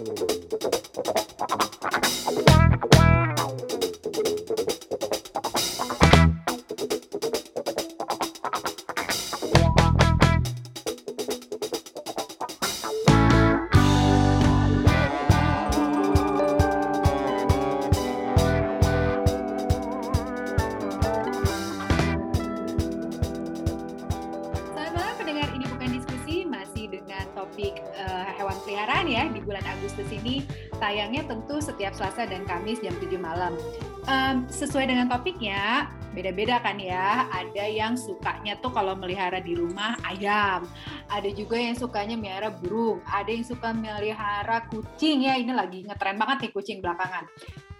Selamat 0.00 0.39
sesuai 34.50 34.90
dengan 34.90 35.06
topiknya 35.06 35.88
beda-beda 36.10 36.58
kan 36.58 36.76
ya. 36.76 37.30
Ada 37.30 37.64
yang 37.70 37.94
sukanya 37.94 38.58
tuh 38.58 38.74
kalau 38.74 38.98
melihara 38.98 39.38
di 39.38 39.54
rumah 39.54 39.94
ayam. 40.04 40.66
Ada 41.06 41.30
juga 41.32 41.56
yang 41.56 41.78
sukanya 41.78 42.18
melihara 42.18 42.50
burung. 42.50 42.98
Ada 43.06 43.30
yang 43.30 43.46
suka 43.46 43.70
melihara 43.70 44.66
kucing 44.68 45.24
ya. 45.24 45.38
Ini 45.38 45.54
lagi 45.54 45.86
ngetren 45.86 46.18
banget 46.18 46.50
nih 46.50 46.52
kucing 46.52 46.78
belakangan. 46.82 47.30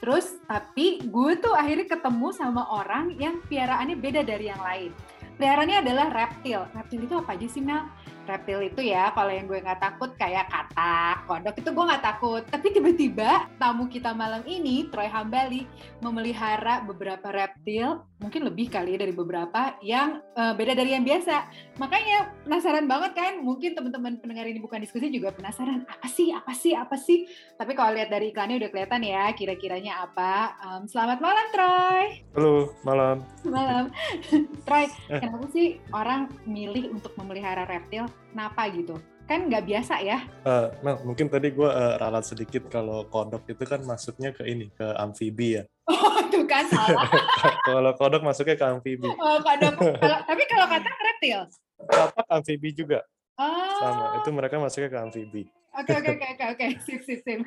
Terus 0.01 0.41
tapi 0.49 1.05
gue 1.05 1.33
tuh 1.43 1.53
akhirnya 1.53 1.91
ketemu 1.91 2.33
sama 2.33 2.65
orang 2.73 3.13
yang 3.21 3.43
piaraannya 3.45 4.01
beda 4.01 4.25
dari 4.25 4.49
yang 4.49 4.63
lain 4.65 4.95
peliharaannya 5.41 5.81
adalah 5.81 6.07
reptil. 6.13 6.69
Reptil 6.77 7.09
itu 7.09 7.17
apa 7.17 7.33
aja 7.33 7.49
sih 7.49 7.65
Mel? 7.65 7.89
Reptil 8.31 8.71
itu 8.71 8.81
ya, 8.87 9.11
kalau 9.11 9.35
yang 9.35 9.51
gue 9.51 9.59
nggak 9.59 9.83
takut 9.83 10.15
kayak 10.15 10.47
katak, 10.47 11.27
kodok 11.27 11.57
itu 11.59 11.71
gue 11.75 11.85
nggak 11.91 12.05
takut. 12.07 12.43
Tapi 12.47 12.67
tiba-tiba 12.71 13.51
tamu 13.59 13.91
kita 13.91 14.15
malam 14.15 14.47
ini, 14.47 14.87
Troy 14.87 15.11
Hambali, 15.11 15.67
memelihara 15.99 16.87
beberapa 16.87 17.27
reptil, 17.35 18.07
mungkin 18.23 18.47
lebih 18.47 18.71
kali 18.71 18.95
ya 18.95 19.03
dari 19.03 19.11
beberapa, 19.11 19.75
yang 19.83 20.23
eh, 20.39 20.55
beda 20.55 20.79
dari 20.79 20.95
yang 20.95 21.03
biasa. 21.03 21.51
Makanya 21.83 22.47
penasaran 22.47 22.87
banget 22.87 23.19
kan? 23.19 23.33
Mungkin 23.43 23.75
teman-teman 23.75 24.23
pendengar 24.23 24.47
ini 24.47 24.63
bukan 24.63 24.79
diskusi 24.79 25.11
juga 25.11 25.35
penasaran, 25.35 25.83
apa 25.91 26.07
sih, 26.07 26.31
apa 26.31 26.53
sih, 26.55 26.73
apa 26.79 26.95
sih? 26.95 27.27
Tapi 27.59 27.75
kalau 27.75 27.99
lihat 27.99 28.15
dari 28.15 28.31
iklannya 28.31 28.63
udah 28.63 28.71
kelihatan 28.71 29.03
ya, 29.03 29.35
kira-kiranya 29.35 30.07
apa. 30.07 30.55
Em, 30.63 30.83
selamat 30.87 31.19
malam 31.19 31.47
Troy! 31.51 32.05
Halo, 32.39 32.71
malam. 32.87 33.27
Malam. 33.43 33.91
Troy, 34.71 34.87
kenapa 35.11 35.51
sih 35.51 35.83
orang 35.91 36.31
milih 36.47 36.95
untuk 36.95 37.11
memelihara 37.19 37.67
reptil? 37.67 38.07
Kenapa 38.29 38.69
gitu? 38.69 38.95
Kan 39.25 39.47
nggak 39.47 39.63
biasa 39.63 39.95
ya? 40.03 40.19
Eh, 40.43 40.67
Mel, 40.83 40.97
mungkin 41.07 41.31
tadi 41.31 41.49
gue 41.51 41.71
ralat 41.97 42.27
sedikit 42.27 42.67
kalau 42.67 43.07
kodok 43.07 43.47
itu 43.47 43.63
kan 43.63 43.81
masuknya 43.83 44.35
ke 44.35 44.43
ini, 44.45 44.69
ke 44.71 44.87
amfibi 44.99 45.63
ya. 45.63 45.65
Oh, 45.87 46.19
itu 46.21 46.43
kan 46.45 46.67
salah. 46.67 47.07
kalau 47.67 47.93
kodok 47.95 48.23
masuknya 48.23 48.59
ke 48.59 48.67
amfibi. 48.67 49.07
Oh, 49.07 49.39
kadang, 49.41 49.79
kalau- 49.79 50.23
tapi 50.27 50.43
kalau 50.47 50.67
kata 50.67 50.91
reptil. 50.91 51.41
Katak 51.81 52.27
amfibi 52.29 52.71
juga 52.71 53.01
Oh, 53.35 53.73
sama. 53.81 54.21
Itu 54.21 54.29
mereka 54.31 54.61
masuknya 54.61 54.93
ke 54.93 54.99
amfibi. 55.01 55.43
oke 55.71 55.93
oke 55.97 56.11
oke 56.13 56.27
oke 56.29 56.45
oke, 56.51 56.67
sip 56.85 57.01
sip 57.07 57.25
sip. 57.25 57.41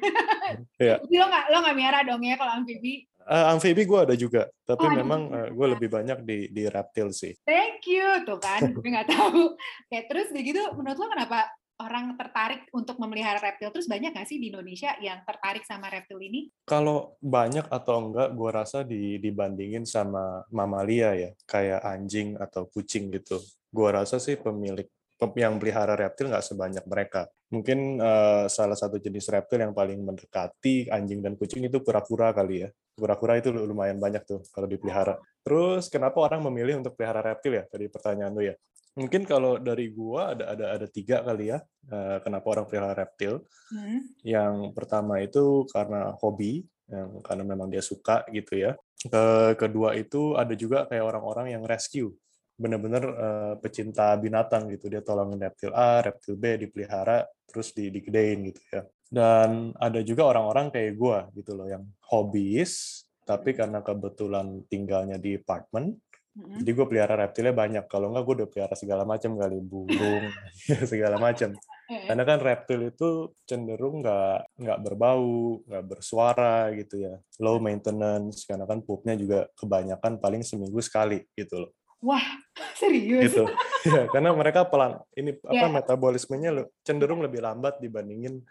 Iya. 0.80 0.98
Jadi 1.04 1.16
lo 1.20 1.26
nggak 1.28 1.46
lo 1.52 1.58
nggak 1.62 1.76
miara 1.78 2.00
dong 2.02 2.24
ya 2.24 2.34
kalau 2.34 2.54
amfibi? 2.58 3.06
Eh, 3.24 3.46
amfibi 3.56 3.88
gue 3.88 4.00
ada 4.04 4.16
juga, 4.16 4.52
tapi 4.64 4.84
Oh, 4.84 4.92
memang 4.92 5.22
juga. 5.32 5.50
gue 5.56 5.68
lebih 5.78 5.90
banyak 5.90 6.18
di 6.28 6.38
di 6.52 6.64
reptil 6.68 7.16
sih. 7.16 7.32
Thank 7.44 7.88
you, 7.88 8.04
tuh 8.28 8.38
kan, 8.38 8.60
gue 8.76 8.90
nggak 8.90 9.10
tahu. 9.10 9.56
Oke, 9.56 10.00
terus 10.12 10.28
begitu, 10.36 10.60
menurut 10.76 11.00
lo 11.00 11.08
kenapa 11.08 11.48
orang 11.82 12.16
tertarik 12.16 12.68
untuk 12.72 13.00
memelihara 13.02 13.42
reptil? 13.42 13.72
Terus 13.72 13.88
banyak 13.88 14.14
nggak 14.14 14.28
sih 14.30 14.38
di 14.38 14.52
Indonesia 14.52 14.94
yang 15.00 15.24
tertarik 15.24 15.64
sama 15.64 15.90
reptil 15.90 16.22
ini? 16.22 16.52
Kalau 16.64 17.18
banyak 17.20 17.66
atau 17.68 18.08
enggak, 18.12 18.30
gue 18.36 18.50
rasa 18.54 18.80
di, 18.86 19.18
dibandingin 19.18 19.84
sama 19.84 20.44
mamalia 20.54 21.16
ya, 21.18 21.30
kayak 21.48 21.82
anjing 21.82 22.36
atau 22.38 22.68
kucing 22.70 23.10
gitu. 23.12 23.42
Gue 23.74 23.90
rasa 23.90 24.22
sih 24.22 24.38
pemilik 24.38 24.86
pem- 25.18 25.40
yang 25.40 25.58
pelihara 25.58 25.98
reptil 25.98 26.30
nggak 26.30 26.46
sebanyak 26.46 26.86
mereka. 26.86 27.26
Mungkin 27.54 28.02
eh, 28.02 28.46
salah 28.50 28.74
satu 28.74 28.98
jenis 28.98 29.30
reptil 29.30 29.62
yang 29.62 29.78
paling 29.78 30.02
mendekati 30.02 30.90
anjing 30.90 31.22
dan 31.22 31.38
kucing 31.38 31.62
itu 31.62 31.78
kura-kura 31.86 32.34
kali 32.34 32.66
ya. 32.66 32.70
Kura-kura 32.98 33.38
itu 33.38 33.54
lumayan 33.54 34.02
banyak 34.02 34.26
tuh 34.26 34.42
kalau 34.50 34.66
dipelihara. 34.66 35.22
Terus 35.46 35.86
kenapa 35.94 36.18
orang 36.18 36.42
memilih 36.50 36.82
untuk 36.82 36.98
pelihara 36.98 37.22
reptil 37.22 37.62
ya? 37.62 37.64
Tadi 37.70 37.86
pertanyaan 37.94 38.34
lu 38.34 38.42
ya. 38.50 38.58
Mungkin 38.94 39.26
kalau 39.26 39.58
dari 39.58 39.90
gua 39.90 40.38
ada 40.38 40.54
ada 40.54 40.66
ada 40.78 40.88
tiga 40.90 41.22
kali 41.22 41.54
ya. 41.54 41.62
eh, 41.94 42.18
kenapa 42.26 42.46
orang 42.58 42.66
pelihara 42.66 42.94
reptil? 42.98 43.46
Hmm. 43.70 44.02
Yang 44.26 44.56
pertama 44.74 45.22
itu 45.22 45.70
karena 45.70 46.14
hobi, 46.22 46.66
yang 46.90 47.22
karena 47.22 47.44
memang 47.46 47.70
dia 47.70 47.82
suka 47.86 48.26
gitu 48.34 48.58
ya. 48.58 48.74
Ke- 49.04 49.58
kedua 49.60 49.94
itu 50.00 50.34
ada 50.40 50.56
juga 50.56 50.88
kayak 50.88 51.06
orang-orang 51.06 51.58
yang 51.58 51.64
rescue, 51.68 52.16
benar-benar 52.54 53.04
eh, 53.04 53.54
pecinta 53.60 54.14
binatang 54.18 54.70
gitu. 54.72 54.88
Dia 54.90 55.02
tolongin 55.02 55.42
reptil 55.42 55.72
A, 55.74 56.02
reptil 56.02 56.36
B 56.38 56.58
dipelihara, 56.68 57.26
terus 57.50 57.74
di 57.74 57.90
digedein 57.90 58.50
gitu 58.50 58.62
ya. 58.72 58.82
Dan 59.14 59.78
ada 59.78 60.02
juga 60.02 60.26
orang-orang 60.26 60.74
kayak 60.74 60.94
gua 60.98 61.30
gitu 61.38 61.54
loh, 61.54 61.70
yang 61.70 61.86
hobis, 62.10 63.06
tapi 63.24 63.54
karena 63.54 63.86
kebetulan 63.86 64.66
tinggalnya 64.68 65.22
di 65.22 65.38
apartemen, 65.38 65.96
Hmm. 66.34 66.58
jadi 66.58 66.70
gue 66.74 66.86
pelihara 66.90 67.14
reptilnya 67.14 67.54
banyak. 67.54 67.86
Kalau 67.86 68.10
nggak 68.10 68.24
gue 68.26 68.36
udah 68.42 68.50
pelihara 68.50 68.74
segala 68.74 69.06
macam 69.06 69.38
kali, 69.38 69.62
burung, 69.62 70.34
segala 70.92 71.22
macam. 71.22 71.54
Eh, 71.94 72.10
Karena 72.10 72.24
kan 72.26 72.40
reptil 72.42 72.90
itu 72.90 73.38
cenderung 73.46 74.02
nggak 74.02 74.58
nggak 74.58 74.80
berbau, 74.82 75.62
nggak 75.62 75.86
bersuara 75.86 76.74
gitu 76.74 77.06
ya, 77.06 77.22
low 77.38 77.62
maintenance. 77.62 78.50
Karena 78.50 78.66
kan 78.66 78.82
pupnya 78.82 79.14
juga 79.14 79.46
kebanyakan 79.54 80.18
paling 80.18 80.42
seminggu 80.42 80.82
sekali 80.82 81.22
gitu 81.38 81.70
loh. 81.70 81.72
Wah, 82.04 82.26
serius? 82.82 83.32
Gitu. 83.32 83.48
ya, 83.88 84.12
karena 84.12 84.36
mereka 84.36 84.68
pelan. 84.68 85.00
Ini 85.16 85.40
apa 85.40 85.68
metabolismenya 85.72 86.52
le- 86.52 86.70
cenderung 86.84 87.24
lebih 87.24 87.40
lambat 87.40 87.80
dibandingin 87.80 88.44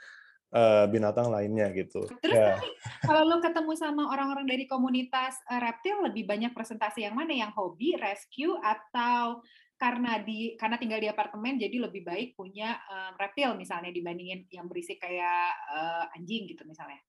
eh, 0.57 0.85
binatang 0.89 1.29
lainnya 1.29 1.69
gitu. 1.77 2.09
Terus 2.25 2.33
Ya. 2.33 2.57
Kalau 3.05 3.29
lo 3.29 3.43
ketemu 3.45 3.73
sama 3.77 4.09
orang-orang 4.09 4.49
dari 4.49 4.65
komunitas 4.65 5.37
eh, 5.53 5.61
reptil, 5.61 6.01
lebih 6.09 6.25
banyak 6.25 6.57
presentasi 6.57 7.05
yang 7.05 7.13
mana? 7.13 7.37
Yang 7.37 7.53
hobi, 7.61 7.95
rescue, 8.01 8.57
atau 8.57 9.45
karena 9.77 10.23
di 10.23 10.55
karena 10.55 10.79
tinggal 10.79 11.03
di 11.03 11.11
apartemen 11.11 11.59
jadi 11.59 11.91
lebih 11.91 12.07
baik 12.07 12.39
punya 12.39 12.81
eh, 12.89 13.13
reptil 13.21 13.53
misalnya 13.61 13.93
dibandingin 13.93 14.49
yang 14.49 14.65
berisik 14.65 14.97
kayak 14.97 15.53
eh, 15.77 16.17
anjing 16.17 16.49
gitu 16.49 16.65
misalnya. 16.65 17.03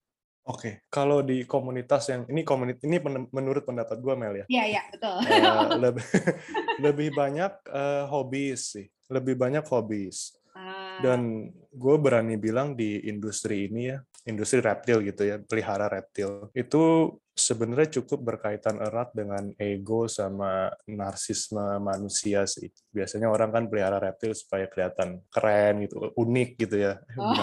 Oke, 0.44 0.84
kalau 0.92 1.24
di 1.24 1.48
komunitas 1.48 2.12
yang 2.12 2.28
ini 2.28 2.44
komunitas 2.44 2.84
ini 2.84 3.00
pen- 3.00 3.32
menurut 3.32 3.64
pendapat 3.64 3.96
gue 4.04 4.14
Mel 4.20 4.36
ya. 4.44 4.46
Iya 4.52 4.64
iya 4.76 4.82
betul. 4.92 5.18
Eh, 5.24 5.68
lebih 5.80 6.04
lebih 6.86 7.10
banyak 7.16 7.54
eh, 7.72 8.04
hobis 8.12 8.76
sih, 8.76 8.88
lebih 9.08 9.40
banyak 9.40 9.64
hobis. 9.72 10.36
Ah, 10.52 11.00
Dan 11.00 11.48
gue 11.72 11.96
berani 11.96 12.36
bilang 12.36 12.76
di 12.76 13.08
industri 13.08 13.72
ini 13.72 13.96
ya, 13.96 14.04
industri 14.28 14.60
reptil 14.60 15.00
gitu 15.08 15.24
ya, 15.24 15.40
pelihara 15.40 15.88
reptil, 15.88 16.52
itu 16.52 17.16
sebenarnya 17.34 17.98
cukup 17.98 18.20
berkaitan 18.22 18.78
erat 18.78 19.10
dengan 19.18 19.50
ego 19.58 20.06
sama 20.06 20.70
narsisme 20.86 21.82
manusia 21.82 22.46
sih. 22.46 22.70
Biasanya 22.94 23.26
orang 23.26 23.50
kan 23.50 23.64
pelihara 23.66 23.98
reptil 23.98 24.38
supaya 24.38 24.70
kelihatan 24.70 25.18
keren 25.34 25.88
gitu, 25.90 26.14
unik 26.14 26.50
gitu 26.62 26.76
ya. 26.78 27.02
Oh. 27.18 27.34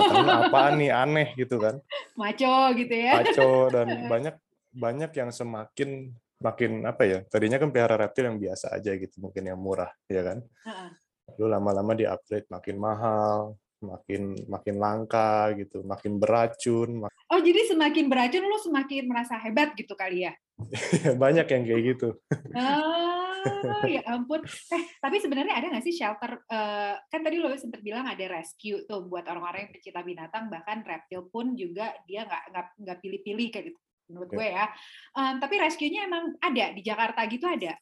Apaan 0.47 0.79
nih, 0.79 0.95
aneh 0.95 1.35
gitu 1.35 1.59
kan. 1.59 1.83
Maco 2.21 2.77
gitu 2.77 2.93
ya. 2.93 3.25
Kacau 3.25 3.73
dan 3.73 3.89
banyak 4.13 4.37
banyak 4.71 5.11
yang 5.17 5.31
semakin 5.33 6.13
makin 6.41 6.89
apa 6.89 7.03
ya, 7.05 7.19
tadinya 7.29 7.61
kan 7.61 7.69
pelihara 7.69 8.01
reptil 8.01 8.29
yang 8.29 8.41
biasa 8.41 8.73
aja 8.73 8.97
gitu, 8.97 9.21
mungkin 9.21 9.45
yang 9.45 9.61
murah, 9.61 9.93
ya 10.09 10.25
kan 10.25 10.41
Heeh. 10.41 10.91
lalu 11.37 11.47
lama-lama 11.53 11.93
di-upgrade 11.93 12.49
makin 12.49 12.77
mahal, 12.81 13.61
makin 13.81 14.37
makin 14.47 14.77
langka 14.77 15.51
gitu, 15.57 15.81
makin 15.83 16.21
beracun, 16.21 17.05
mak- 17.05 17.15
Oh 17.31 17.41
jadi 17.41 17.63
semakin 17.73 18.11
beracun 18.11 18.45
lo 18.45 18.59
semakin 18.59 19.07
merasa 19.07 19.39
hebat 19.41 19.73
gitu 19.79 19.95
kali 19.97 20.29
ya? 20.29 20.35
banyak 21.23 21.47
yang 21.49 21.63
kayak 21.65 21.83
gitu. 21.97 22.09
Oh 22.53 23.85
ya 23.89 24.03
ampun. 24.13 24.45
Eh 24.45 24.83
tapi 25.01 25.17
sebenarnya 25.23 25.57
ada 25.57 25.67
nggak 25.73 25.85
sih 25.87 25.95
shelter? 25.97 26.45
eh, 26.51 26.95
kan 27.09 27.21
tadi 27.25 27.41
lo 27.41 27.49
sempat 27.57 27.81
bilang 27.81 28.05
ada 28.05 28.21
rescue 28.29 28.85
tuh 28.85 29.09
buat 29.09 29.25
orang-orang 29.25 29.69
yang 29.69 29.73
pecinta 29.73 30.03
binatang, 30.05 30.53
bahkan 30.53 30.85
reptil 30.85 31.31
pun 31.33 31.57
juga 31.57 31.97
dia 32.05 32.29
nggak 32.29 32.43
nggak 32.53 32.67
nggak 32.85 32.99
pilih-pilih 33.01 33.49
kayak 33.49 33.65
gitu 33.73 33.81
menurut 34.11 34.31
gue 34.35 34.47
ya. 34.51 34.67
Em, 35.15 35.39
tapi 35.39 35.55
rescue-nya 35.63 36.11
emang 36.11 36.35
ada 36.43 36.75
di 36.75 36.83
Jakarta 36.83 37.21
gitu 37.31 37.47
ada. 37.47 37.79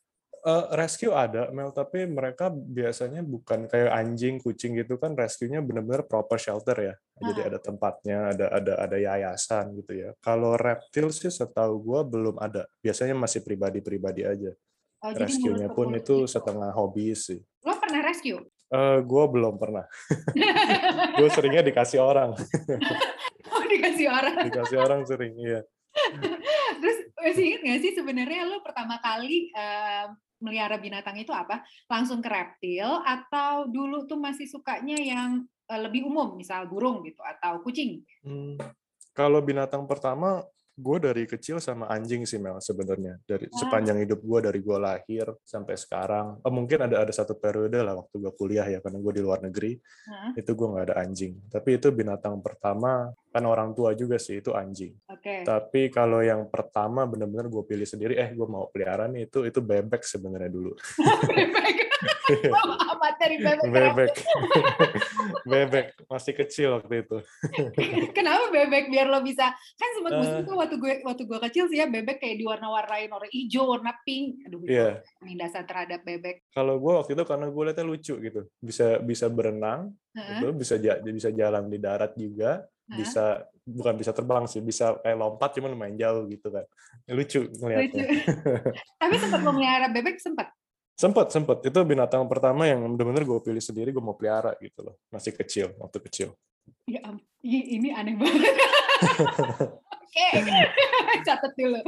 Eh, 0.49 0.65
rescue 0.73 1.13
ada, 1.13 1.53
Mel, 1.53 1.69
tapi 1.77 2.09
mereka 2.09 2.49
biasanya 2.49 3.21
bukan 3.21 3.69
kayak 3.69 3.93
anjing, 3.93 4.41
kucing 4.41 4.81
gitu 4.81 4.97
kan, 4.97 5.13
rescue-nya 5.13 5.61
benar-benar 5.61 6.09
proper 6.09 6.41
shelter 6.41 6.73
ya. 6.73 6.95
Jadi 7.21 7.41
Ah. 7.45 7.47
ada 7.53 7.59
tempatnya, 7.61 8.19
ada 8.33 8.47
ada 8.57 8.73
ada 8.81 8.97
yayasan 8.97 9.77
gitu 9.77 9.93
ya. 9.93 10.17
Kalau 10.25 10.57
reptil 10.57 11.13
sih 11.13 11.29
setahu 11.29 11.85
gua 11.85 12.01
belum 12.01 12.41
ada. 12.41 12.65
Biasanya 12.81 13.13
masih 13.13 13.45
pribadi-pribadi 13.45 14.25
aja. 14.25 14.57
Oh, 15.05 15.13
Rescue-nya 15.13 15.69
pun 15.69 15.93
itu 15.93 16.25
gitu. 16.25 16.33
setengah 16.33 16.73
hobi 16.73 17.13
sih. 17.13 17.45
Lo 17.69 17.77
pernah 17.77 18.01
rescue? 18.01 18.41
Eh, 18.73 18.99
gua 19.05 19.25
belum 19.29 19.55
pernah. 19.61 19.85
Gue 21.21 21.29
seringnya 21.29 21.61
dikasih 21.61 22.01
orang. 22.01 22.33
oh 23.53 23.65
dikasih 23.69 24.07
orang. 24.09 24.49
Dikasih 24.49 24.77
orang 24.81 25.01
sering, 25.05 25.35
iya. 25.37 25.61
Terus 26.81 26.99
masih 27.23 27.45
ingat 27.55 27.61
nggak 27.67 27.81
sih 27.83 27.93
sebenarnya 27.95 28.47
lo 28.47 28.63
pertama 28.63 28.99
kali 29.03 29.51
uh, 29.55 30.13
melihara 30.39 30.79
binatang 30.79 31.19
itu 31.19 31.35
apa? 31.35 31.63
Langsung 31.91 32.23
ke 32.23 32.31
reptil 32.31 32.87
atau 33.03 33.67
dulu 33.67 34.07
tuh 34.07 34.19
masih 34.19 34.47
sukanya 34.47 34.99
yang 34.99 35.43
uh, 35.71 35.81
lebih 35.83 36.07
umum, 36.07 36.39
misal 36.39 36.67
burung 36.71 37.03
gitu 37.03 37.21
atau 37.23 37.59
kucing? 37.63 38.03
Hmm, 38.23 38.55
kalau 39.15 39.43
binatang 39.43 39.85
pertama 39.91 40.47
gue 40.79 40.99
dari 41.03 41.25
kecil 41.27 41.59
sama 41.59 41.91
anjing 41.91 42.23
sih 42.23 42.39
Mel 42.39 42.63
sebenarnya. 42.63 43.19
Dari 43.27 43.51
ah. 43.51 43.59
sepanjang 43.59 43.99
hidup 44.07 44.23
gue 44.23 44.39
dari 44.47 44.63
gue 44.63 44.79
lahir 44.79 45.27
sampai 45.43 45.75
sekarang. 45.75 46.39
Oh, 46.47 46.53
mungkin 46.55 46.87
ada 46.87 47.03
ada 47.03 47.11
satu 47.11 47.35
periode 47.35 47.83
lah 47.83 47.99
waktu 47.99 48.15
gue 48.23 48.33
kuliah 48.39 48.67
ya 48.71 48.79
karena 48.79 49.03
gue 49.03 49.13
di 49.19 49.23
luar 49.23 49.43
negeri. 49.43 49.75
Hmm. 50.09 50.33
itu 50.39 50.51
gue 50.55 50.67
nggak 50.71 50.87
ada 50.89 50.97
anjing. 51.03 51.35
Tapi 51.51 51.77
itu 51.77 51.89
binatang 51.91 52.39
pertama 52.39 53.11
kan 53.29 53.45
orang 53.45 53.77
tua 53.77 53.93
juga 53.93 54.17
sih 54.17 54.41
itu 54.41 54.55
anjing. 54.57 54.95
Okay. 55.05 55.43
tapi 55.43 55.91
kalau 55.91 56.23
yang 56.23 56.47
pertama 56.49 57.05
benar-benar 57.05 57.51
gue 57.51 57.63
pilih 57.67 57.85
sendiri 57.85 58.15
eh 58.17 58.31
gue 58.33 58.47
mau 58.49 58.71
pelihara 58.71 59.11
nih 59.11 59.29
itu 59.29 59.45
itu 59.45 59.61
bebek 59.61 60.01
sebenarnya 60.07 60.49
dulu. 60.49 60.73
Bebek 61.29 61.88
materi 62.99 63.37
bebek. 63.41 63.69
Bebek. 63.71 64.15
bebek 65.53 65.87
masih 66.07 66.33
kecil 66.37 66.69
waktu 66.79 67.07
itu. 67.07 67.19
Kenapa 68.17 68.53
bebek 68.53 68.93
biar 68.93 69.07
lo 69.09 69.25
bisa 69.25 69.51
kan 69.55 69.89
sempat 69.97 70.13
uh, 70.13 70.19
musim 70.21 70.39
tuh 70.45 70.55
waktu 70.59 70.77
gue 70.77 70.93
waktu 71.03 71.23
gue 71.25 71.39
kecil 71.51 71.65
sih 71.73 71.79
ya 71.81 71.87
bebek 71.89 72.21
kayak 72.21 72.37
diwarna-warnain 72.39 73.11
warna 73.11 73.29
hijau, 73.31 73.65
warna 73.71 73.93
pink. 74.05 74.45
Aduh, 74.47 74.61
yeah. 74.67 75.01
dasar 75.39 75.65
terhadap 75.65 76.03
bebek. 76.05 76.45
Kalau 76.53 76.77
gue 76.77 76.93
waktu 76.93 77.13
itu 77.17 77.25
karena 77.25 77.47
gue 77.49 77.63
liatnya 77.65 77.87
lucu 77.87 78.15
gitu, 78.19 78.41
bisa 78.61 78.99
bisa 79.01 79.27
berenang, 79.31 79.95
uh 79.95 80.19
-huh. 80.19 80.31
gitu, 80.37 80.47
bisa 80.57 80.75
bisa 81.01 81.29
jalan 81.33 81.71
di 81.71 81.79
darat 81.79 82.13
juga, 82.19 82.63
uh 82.63 82.91
-huh. 82.93 82.99
bisa 82.99 83.25
bukan 83.69 83.95
bisa 84.01 84.17
terbang 84.17 84.45
sih, 84.49 84.65
bisa 84.65 84.97
kayak 85.05 85.19
lompat 85.21 85.51
cuman 85.57 85.77
lumayan 85.77 85.97
jauh 86.01 86.25
gitu 86.27 86.49
kan. 86.49 86.65
Lucu 87.13 87.41
ngeliatnya. 87.61 88.05
Lucu. 88.09 88.33
Tapi 89.01 89.15
sempat 89.21 89.41
memelihara 89.45 89.89
bebek 89.93 90.17
sempat. 90.19 90.49
Sempat, 90.99 91.31
sempat. 91.31 91.63
Itu 91.63 91.87
binatang 91.87 92.27
pertama 92.27 92.67
yang 92.67 92.83
benar-benar 92.99 93.23
gue 93.23 93.39
pilih 93.39 93.63
sendiri, 93.63 93.95
gue 93.95 94.03
mau 94.03 94.19
pelihara 94.19 94.59
gitu 94.59 94.83
loh. 94.83 94.99
Masih 95.15 95.31
kecil, 95.31 95.71
waktu 95.79 96.03
kecil. 96.11 96.29
Ya, 96.91 97.15
ini 97.47 97.95
aneh 97.95 98.19
banget. 98.19 98.43
Oke, 100.09 100.29
catat 101.29 101.53
dulu. 101.55 101.79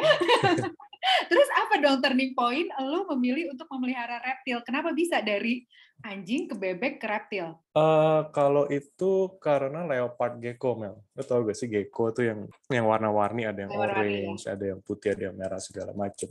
Terus 1.32 1.48
apa 1.56 1.80
dong 1.80 1.98
turning 2.04 2.36
point 2.36 2.68
lo 2.78 3.08
memilih 3.16 3.50
untuk 3.50 3.66
memelihara 3.72 4.20
reptil? 4.20 4.60
Kenapa 4.62 4.92
bisa 4.92 5.24
dari 5.24 5.64
anjing 6.04 6.46
ke 6.46 6.54
bebek 6.54 7.00
ke 7.00 7.06
reptil? 7.08 7.56
Uh, 7.72 8.28
kalau 8.30 8.68
itu 8.68 9.34
karena 9.40 9.88
leopard 9.88 10.38
gecko, 10.38 10.76
Mel. 10.76 11.00
Lo 11.16 11.22
tau 11.24 11.42
gak 11.42 11.56
sih 11.56 11.66
gecko 11.66 12.12
tuh 12.12 12.30
yang 12.30 12.40
yang 12.68 12.86
warna-warni, 12.86 13.48
ada 13.48 13.64
yang 13.64 13.72
warna 13.72 14.04
orange, 14.04 14.44
ya. 14.46 14.54
ada 14.54 14.64
yang 14.76 14.80
putih, 14.84 15.16
ada 15.16 15.22
yang 15.32 15.36
merah, 15.40 15.58
segala 15.58 15.96
macam. 15.96 16.30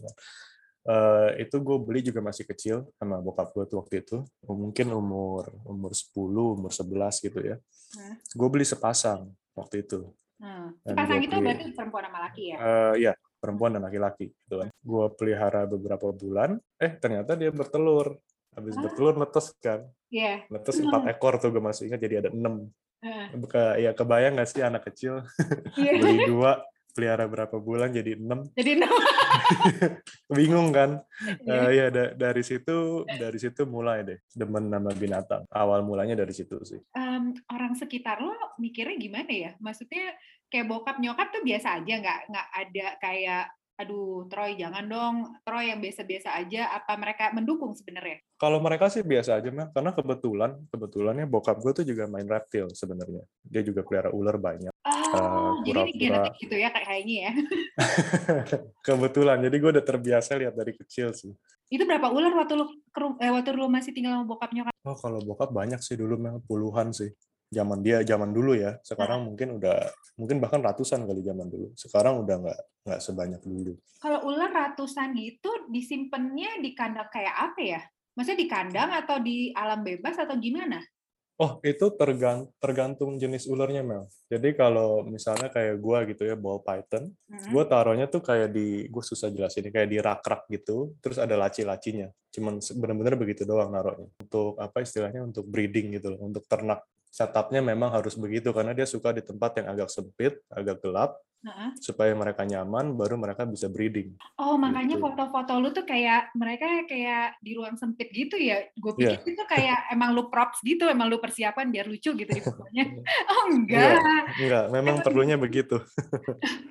Uh, 0.88 1.36
itu 1.36 1.60
gue 1.60 1.78
beli 1.84 2.00
juga 2.00 2.24
masih 2.24 2.48
kecil 2.48 2.88
sama 2.96 3.20
bokap 3.20 3.52
gue 3.52 3.68
tuh 3.68 3.84
waktu 3.84 4.00
itu 4.00 4.24
mungkin 4.48 4.88
umur 4.96 5.52
umur 5.68 5.92
10 5.92 6.16
umur 6.32 6.72
11 6.72 7.20
gitu 7.20 7.40
ya 7.44 7.60
hmm. 7.60 8.16
gue 8.24 8.48
beli 8.48 8.64
sepasang 8.64 9.28
waktu 9.60 9.84
itu 9.84 10.08
hmm. 10.40 10.88
sepasang 10.88 11.20
itu 11.20 11.36
beli, 11.36 11.46
berarti 11.52 11.66
perempuan 11.76 12.04
sama 12.08 12.20
laki 12.24 12.44
ya 12.56 12.58
uh, 12.58 12.94
iya 12.96 13.14
perempuan 13.44 13.76
dan 13.76 13.84
laki-laki 13.88 14.32
gitu 14.32 14.56
kan 14.64 14.70
gue 14.72 15.06
pelihara 15.20 15.68
beberapa 15.68 16.16
bulan 16.16 16.56
eh 16.80 16.96
ternyata 16.96 17.36
dia 17.36 17.52
bertelur 17.52 18.16
habis 18.56 18.76
ah. 18.76 18.82
bertelur 18.84 19.16
netes 19.20 19.48
kan 19.60 19.84
yeah. 20.12 20.44
netes 20.52 20.80
empat 20.80 21.12
ekor 21.12 21.40
tuh 21.40 21.52
gue 21.52 21.64
masih 21.64 21.92
ingat 21.92 22.02
jadi 22.04 22.16
ada 22.28 22.30
enam 22.32 22.68
uh. 23.04 23.76
ya 23.80 23.92
kebayang 23.96 24.40
gak 24.40 24.50
sih 24.52 24.64
anak 24.64 24.88
kecil 24.92 25.24
yeah. 25.80 25.96
beli 26.02 26.28
dua 26.28 26.64
pelihara 27.00 27.24
berapa 27.32 27.56
bulan 27.56 27.96
jadi 27.96 28.20
enam. 28.20 28.44
Jadi 28.60 28.76
enam. 28.76 28.92
Bingung 30.36 30.76
kan? 30.76 31.00
Uh, 31.48 31.72
ya 31.72 31.88
da 31.88 32.12
dari 32.12 32.44
situ 32.44 33.08
dari 33.08 33.40
situ 33.40 33.64
mulai 33.64 34.04
deh 34.04 34.20
demen 34.36 34.68
nama 34.68 34.92
binatang. 34.92 35.48
Awal 35.48 35.88
mulanya 35.88 36.20
dari 36.20 36.36
situ 36.36 36.60
sih. 36.68 36.84
Um, 36.92 37.32
orang 37.48 37.80
sekitar 37.80 38.20
lo 38.20 38.36
mikirnya 38.60 39.00
gimana 39.00 39.32
ya? 39.32 39.52
Maksudnya 39.64 40.12
kayak 40.52 40.68
bokap 40.68 41.00
nyokap 41.00 41.32
tuh 41.32 41.46
biasa 41.48 41.80
aja 41.80 41.94
nggak 42.04 42.20
nggak 42.28 42.48
ada 42.68 42.88
kayak 43.00 43.44
aduh 43.80 44.28
Troy 44.28 44.60
jangan 44.60 44.84
dong. 44.84 45.16
Troy 45.48 45.72
yang 45.72 45.80
biasa-biasa 45.80 46.36
aja 46.36 46.76
apa 46.76 47.00
mereka 47.00 47.32
mendukung 47.32 47.72
sebenarnya? 47.72 48.20
Kalau 48.36 48.60
mereka 48.60 48.92
sih 48.92 49.08
biasa 49.08 49.40
aja 49.40 49.50
mah 49.56 49.72
karena 49.72 49.96
kebetulan 49.96 50.52
kebetulannya 50.68 51.26
bokap 51.32 51.64
gue 51.64 51.72
tuh 51.72 51.86
juga 51.88 52.12
main 52.12 52.28
reptil 52.28 52.68
sebenarnya. 52.76 53.24
Dia 53.40 53.64
juga 53.64 53.88
pelihara 53.88 54.12
ular 54.12 54.36
banyak. 54.36 54.76
Oh 54.84 55.16
uh, 55.16 55.52
jadi 55.64 55.90
genetik 55.96 56.36
gitu 56.44 56.56
ya 56.60 56.70
kayaknya 56.76 57.16
ya? 57.16 57.32
Kebetulan. 58.86 59.40
Jadi 59.42 59.56
gue 59.56 59.70
udah 59.80 59.86
terbiasa 59.88 60.36
lihat 60.36 60.54
dari 60.60 60.76
kecil 60.76 61.16
sih. 61.16 61.32
Itu 61.72 61.88
berapa 61.88 62.12
ular 62.12 62.36
waktu 62.36 62.60
lu 62.60 62.66
eh, 63.24 63.32
waktu 63.32 63.50
lu 63.56 63.72
masih 63.72 63.96
tinggal 63.96 64.20
sama 64.20 64.26
bokap 64.28 64.52
nyokap? 64.52 64.74
Oh 64.84 64.98
kalau 65.00 65.24
bokap 65.24 65.50
banyak 65.56 65.80
sih 65.80 65.96
dulu 65.96 66.20
memang 66.20 66.44
puluhan 66.44 66.92
sih 66.92 67.10
zaman 67.50 67.82
dia 67.82 68.06
zaman 68.06 68.30
dulu 68.30 68.54
ya 68.54 68.78
sekarang 68.86 69.26
nah. 69.26 69.26
mungkin 69.34 69.58
udah 69.58 69.78
mungkin 70.22 70.38
bahkan 70.38 70.62
ratusan 70.62 71.10
kali 71.10 71.26
zaman 71.26 71.50
dulu 71.50 71.74
sekarang 71.74 72.22
udah 72.22 72.36
nggak 72.46 72.60
nggak 72.86 73.02
sebanyak 73.02 73.42
dulu 73.42 73.74
kalau 73.98 74.30
ular 74.30 74.54
ratusan 74.54 75.18
gitu 75.18 75.50
disimpannya 75.74 76.62
di 76.62 76.78
kandang 76.78 77.10
kayak 77.10 77.36
apa 77.52 77.62
ya 77.62 77.82
maksudnya 78.14 78.40
di 78.40 78.48
kandang 78.48 78.90
atau 78.94 79.18
di 79.18 79.50
alam 79.58 79.82
bebas 79.82 80.16
atau 80.22 80.38
gimana 80.38 80.80
Oh, 81.40 81.56
itu 81.64 81.88
tergant 81.96 82.52
tergantung 82.60 83.16
jenis 83.16 83.48
ularnya, 83.48 83.80
Mel. 83.80 84.12
Jadi 84.28 84.60
kalau 84.60 85.08
misalnya 85.08 85.48
kayak 85.48 85.80
gua 85.80 86.04
gitu 86.04 86.28
ya, 86.28 86.36
ball 86.36 86.60
python, 86.60 87.16
hmm. 87.32 87.56
gua 87.56 87.64
taruhnya 87.64 88.12
tuh 88.12 88.20
kayak 88.20 88.52
di, 88.52 88.92
gue 88.92 89.00
susah 89.00 89.32
jelasin, 89.32 89.72
kayak 89.72 89.88
di 89.88 90.04
rak-rak 90.04 90.52
gitu, 90.52 91.00
terus 91.00 91.16
ada 91.16 91.40
laci-lacinya. 91.40 92.12
Cuman 92.36 92.60
bener-bener 92.60 93.16
begitu 93.16 93.48
doang 93.48 93.72
naruhnya. 93.72 94.12
Untuk 94.20 94.60
apa 94.60 94.84
istilahnya, 94.84 95.24
untuk 95.24 95.48
breeding 95.48 95.96
gitu 95.96 96.12
loh, 96.12 96.28
untuk 96.28 96.44
ternak 96.44 96.84
setupnya 97.10 97.60
memang 97.60 97.90
harus 97.90 98.14
begitu 98.16 98.54
karena 98.54 98.72
dia 98.72 98.86
suka 98.86 99.10
di 99.12 99.26
tempat 99.26 99.60
yang 99.60 99.68
agak 99.74 99.90
sempit, 99.90 100.38
agak 100.50 100.80
gelap, 100.86 101.18
uh-huh. 101.46 101.72
supaya 101.80 102.12
mereka 102.16 102.44
nyaman, 102.44 102.96
baru 102.96 103.16
mereka 103.16 103.48
bisa 103.48 103.72
breeding. 103.72 104.16
Oh, 104.40 104.60
makanya 104.60 105.00
gitu. 105.00 105.04
foto-foto 105.04 105.54
lu 105.60 105.70
tuh 105.72 105.86
kayak 105.88 106.34
mereka 106.36 106.88
kayak 106.88 107.40
di 107.40 107.56
ruang 107.56 107.76
sempit 107.80 108.12
gitu 108.12 108.36
ya? 108.36 108.68
Gue 108.76 108.96
pikir 108.96 109.24
yeah. 109.24 109.32
itu 109.36 109.44
kayak 109.48 109.80
emang 109.96 110.16
lu 110.16 110.28
props 110.28 110.60
gitu, 110.64 110.88
emang 110.88 111.08
lu 111.08 111.22
persiapan 111.22 111.72
biar 111.72 111.86
lucu 111.88 112.12
gitu 112.16 112.32
di 112.32 112.42
fotonya. 112.44 112.86
oh 113.32 113.44
enggak. 113.52 114.00
Enggak, 114.00 114.24
enggak. 114.40 114.66
memang 114.72 114.96
perlunya 115.04 115.38
begitu. 115.40 115.80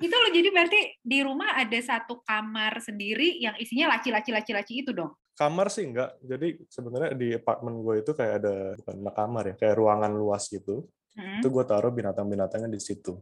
itu 0.05 0.15
lo 0.15 0.29
jadi 0.29 0.49
berarti 0.53 0.79
di 1.01 1.19
rumah 1.25 1.57
ada 1.57 1.79
satu 1.79 2.21
kamar 2.21 2.81
sendiri 2.83 3.41
yang 3.41 3.55
isinya 3.57 3.97
laci-laci-laci-laci 3.97 4.73
itu 4.85 4.93
dong? 4.93 5.13
kamar 5.39 5.71
sih 5.71 5.87
enggak. 5.87 6.19
Jadi 6.19 6.67
sebenarnya 6.67 7.15
di 7.15 7.31
apartemen 7.31 7.79
gue 7.79 8.03
itu 8.03 8.11
kayak 8.11 8.33
ada 8.43 8.55
bukan 8.75 8.97
kamar 9.15 9.43
ya, 9.47 9.55
kayak 9.55 9.75
ruangan 9.79 10.11
luas 10.11 10.51
gitu. 10.51 10.83
Hmm. 11.15 11.39
Itu 11.39 11.47
gue 11.47 11.63
taruh 11.63 11.95
binatang-binatangnya 11.95 12.67
di 12.67 12.81
situ, 12.83 13.15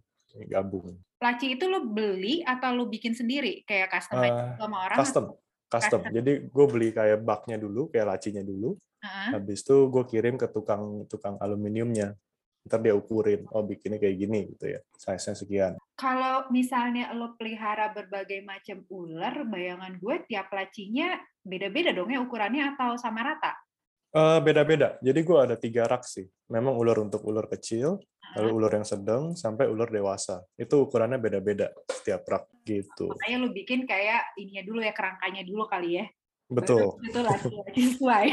gabung. 0.47 0.97
Laci 1.17 1.57
itu 1.57 1.65
lo 1.65 1.85
beli 1.87 2.45
atau 2.45 2.75
lo 2.75 2.85
bikin 2.85 3.17
sendiri 3.17 3.65
kayak 3.65 3.89
custom 3.89 4.21
uh, 4.21 4.55
sama 4.59 4.77
orang? 4.85 4.97
Custom, 4.97 5.25
custom. 5.71 6.01
custom. 6.01 6.01
Jadi 6.13 6.31
gue 6.49 6.65
beli 6.69 6.89
kayak 6.93 7.23
baknya 7.23 7.57
dulu, 7.57 7.89
kayak 7.89 8.17
lacinya 8.17 8.43
dulu. 8.45 8.77
Uh-huh. 8.77 9.29
Habis 9.37 9.65
itu 9.65 9.75
gue 9.89 10.03
kirim 10.09 10.35
ke 10.37 10.47
tukang 10.49 11.05
tukang 11.09 11.37
aluminiumnya 11.41 12.17
ntar 12.67 12.83
dia 12.83 12.91
ukurin 12.91 13.47
oh 13.55 13.63
bikinnya 13.63 13.95
kayak 13.95 14.17
gini 14.19 14.39
gitu 14.51 14.75
ya 14.75 14.79
size-nya 14.99 15.33
sekian 15.39 15.73
kalau 15.95 16.51
misalnya 16.51 17.15
lo 17.15 17.39
pelihara 17.39 17.95
berbagai 17.95 18.43
macam 18.43 18.83
ular 18.91 19.47
bayangan 19.47 19.95
gue 19.95 20.15
tiap 20.27 20.51
lacinya 20.51 21.15
beda-beda 21.47 21.95
dong 21.95 22.11
ya 22.11 22.19
ukurannya 22.19 22.75
atau 22.75 22.99
sama 22.99 23.23
rata 23.23 23.55
uh, 24.17 24.39
beda-beda 24.41 24.97
jadi 25.05 25.19
gue 25.21 25.37
ada 25.37 25.55
tiga 25.55 25.85
rak 25.85 26.01
sih 26.01 26.25
memang 26.49 26.73
ular 26.73 26.97
untuk 26.97 27.21
ular 27.21 27.45
kecil 27.45 28.01
lalu 28.35 28.49
ular 28.57 28.71
yang 28.81 28.87
sedang 28.87 29.37
sampai 29.37 29.69
ular 29.69 29.87
dewasa 29.87 30.41
itu 30.57 30.89
ukurannya 30.89 31.21
beda-beda 31.21 31.69
setiap 31.85 32.25
rak 32.25 32.49
gitu 32.65 33.13
makanya 33.13 33.37
lo 33.45 33.49
bikin 33.53 33.85
kayak 33.85 34.33
ininya 34.35 34.63
dulu 34.65 34.79
ya 34.81 34.93
kerangkanya 34.93 35.45
dulu 35.45 35.69
kali 35.69 36.01
ya 36.01 36.05
Betul. 36.47 36.95
Itu 37.03 37.19
laki-laki 37.19 37.81
sesuai. 37.91 38.27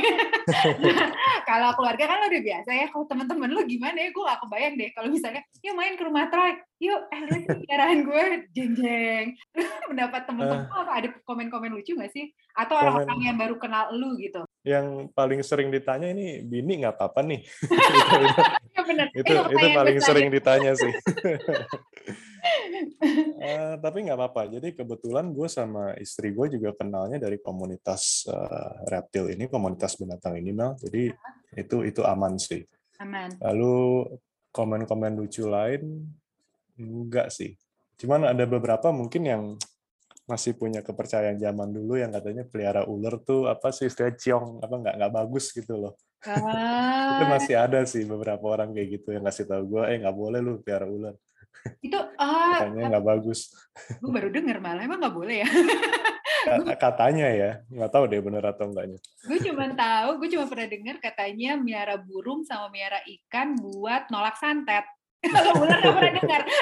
kalau 1.50 1.74
keluarga 1.74 2.04
kan 2.06 2.22
lo 2.22 2.26
udah 2.30 2.44
biasa 2.46 2.70
ya. 2.70 2.86
Kalau 2.94 3.10
teman-teman 3.10 3.50
lo 3.50 3.66
gimana 3.66 3.98
ya? 3.98 4.14
Gue 4.14 4.22
gak 4.22 4.40
kebayang 4.46 4.74
deh. 4.78 4.90
Kalau 4.94 5.08
misalnya, 5.10 5.42
yuk 5.66 5.74
main 5.74 5.98
ke 5.98 6.06
rumah 6.06 6.30
Troy. 6.30 6.54
Yuk, 6.78 7.00
eh 7.10 7.20
lihat 7.26 7.98
gue, 8.06 8.22
jeng-jeng. 8.54 9.34
Mendapat 9.90 10.30
teman-teman 10.30 10.70
uh, 10.70 10.94
ada 10.94 11.10
komen-komen 11.26 11.74
lucu 11.74 11.98
gak 11.98 12.14
sih? 12.14 12.30
Atau 12.54 12.78
orang-orang 12.78 13.18
yang 13.18 13.34
baru 13.34 13.58
kenal 13.58 13.90
lu 13.90 14.14
gitu? 14.22 14.46
Yang 14.64 15.12
paling 15.12 15.40
sering 15.44 15.68
ditanya 15.68 16.08
ini, 16.08 16.40
Bini 16.40 16.80
nggak 16.80 16.96
apa-apa 16.96 17.20
nih? 17.20 17.44
ya 19.12 19.20
itu, 19.20 19.32
eh, 19.36 19.44
itu 19.52 19.66
paling 19.76 19.98
sering 20.00 20.28
ditanya 20.32 20.72
sih. 20.72 20.88
uh, 23.44 23.76
tapi 23.84 23.98
nggak 24.08 24.16
apa-apa. 24.16 24.56
Jadi 24.56 24.72
kebetulan 24.72 25.36
gue 25.36 25.48
sama 25.52 25.92
istri 26.00 26.32
gue 26.32 26.56
juga 26.56 26.72
kenalnya 26.72 27.20
dari 27.20 27.36
komunitas 27.44 28.24
uh, 28.24 28.88
reptil 28.88 29.28
ini, 29.36 29.52
komunitas 29.52 30.00
binatang 30.00 30.40
ini, 30.40 30.56
Mel. 30.56 30.80
Jadi 30.80 31.12
itu 31.60 31.84
itu 31.84 32.00
aman 32.00 32.40
sih. 32.40 32.64
Aman. 33.04 33.36
Lalu 33.44 34.08
komen-komen 34.48 35.20
lucu 35.20 35.44
lain, 35.44 36.08
Enggak 36.78 37.30
sih. 37.30 37.54
Cuman 37.94 38.26
ada 38.26 38.44
beberapa 38.46 38.90
mungkin 38.90 39.22
yang 39.22 39.42
masih 40.24 40.56
punya 40.56 40.80
kepercayaan 40.80 41.36
zaman 41.36 41.68
dulu 41.68 42.00
yang 42.00 42.08
katanya 42.08 42.48
pelihara 42.48 42.88
ular 42.88 43.20
tuh 43.20 43.44
apa 43.44 43.68
sih 43.68 43.86
istilah 43.86 44.12
ciong 44.12 44.64
apa 44.64 44.74
nggak 44.74 44.94
nggak 44.96 45.12
bagus 45.14 45.52
gitu 45.52 45.76
loh. 45.78 45.94
Ah. 46.24 47.20
itu 47.20 47.24
masih 47.28 47.52
ada 47.54 47.84
sih 47.84 48.00
beberapa 48.08 48.40
orang 48.48 48.72
kayak 48.72 48.96
gitu 48.96 49.12
yang 49.12 49.28
ngasih 49.28 49.44
tahu 49.44 49.76
gue 49.76 49.82
eh 49.92 50.00
nggak 50.00 50.16
boleh 50.16 50.40
lu 50.40 50.56
pelihara 50.64 50.88
ular. 50.88 51.14
Itu 51.84 52.00
ah 52.16 52.64
Katanya 52.64 52.96
nggak 52.96 53.04
bagus. 53.04 53.52
gue 54.00 54.08
baru 54.08 54.32
dengar 54.32 54.56
malah 54.56 54.82
emang 54.82 55.04
nggak 55.04 55.12
boleh 55.12 55.44
ya. 55.44 55.48
Ka- 56.48 56.76
Katanya 56.80 57.28
ya, 57.28 57.50
nggak 57.68 57.88
tahu 57.88 58.04
deh 58.08 58.20
bener 58.20 58.40
atau 58.40 58.68
enggaknya. 58.68 58.96
gue 59.00 59.38
cuma 59.44 59.64
tahu, 59.72 60.08
gue 60.16 60.28
cuma 60.32 60.44
pernah 60.44 60.68
dengar 60.68 60.96
katanya 61.00 61.56
miara 61.56 61.96
burung 61.96 62.40
sama 62.40 62.68
miara 62.68 63.00
ikan 63.04 63.56
buat 63.56 64.08
nolak 64.08 64.40
santet. 64.40 64.84
Kalau 65.34 65.52
ular 65.62 65.78
nggak 65.80 65.94
pernah 65.94 66.12
dengar. 66.18 66.42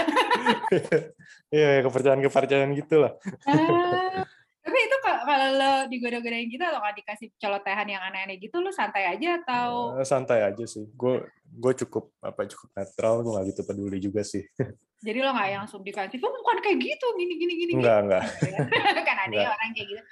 Iya, 1.53 1.69
ya, 1.69 1.81
kepercayaan-kepercayaan 1.85 2.73
gitu 2.73 2.97
lah. 3.05 3.13
Ah, 3.45 4.25
tapi 4.65 4.79
itu 4.89 4.97
ka- 5.05 5.21
kalau 5.21 5.49
lo 5.53 5.73
digoda-godain 5.93 6.49
gitu 6.49 6.65
atau 6.65 6.81
nggak 6.81 6.97
dikasih 7.05 7.29
celotehan 7.37 7.85
yang 7.93 8.01
aneh-aneh 8.01 8.41
gitu, 8.41 8.57
lo 8.65 8.73
santai 8.73 9.05
aja 9.05 9.37
atau 9.45 10.01
Eh, 10.01 10.07
Santai 10.09 10.41
aja 10.49 10.65
sih. 10.65 10.89
Gue 10.97 11.21
gue 11.45 11.73
cukup 11.85 12.09
apa 12.25 12.49
cukup 12.49 12.73
netral, 12.73 13.21
gue 13.21 13.33
nggak 13.37 13.47
gitu 13.53 13.63
peduli 13.69 14.01
juga 14.01 14.25
sih. 14.25 14.41
jadi 15.07 15.21
lo 15.21 15.37
nggak 15.37 15.49
yang 15.53 15.61
langsung 15.69 15.85
dikasih, 15.85 16.17
oh 16.25 16.33
bukan 16.33 16.57
kayak 16.65 16.79
gitu, 16.81 17.07
gini 17.21 17.35
gini 17.37 17.53
gini. 17.61 17.73
Enggak, 17.77 17.99
enggak. 18.01 18.25
gini." 18.41 18.59
kan 19.05 19.17
ada 19.21 19.29
ya 19.29 19.29
Enggak. 19.29 19.53
orang 19.53 19.71
kayak 19.77 19.89
gitu. 19.93 20.03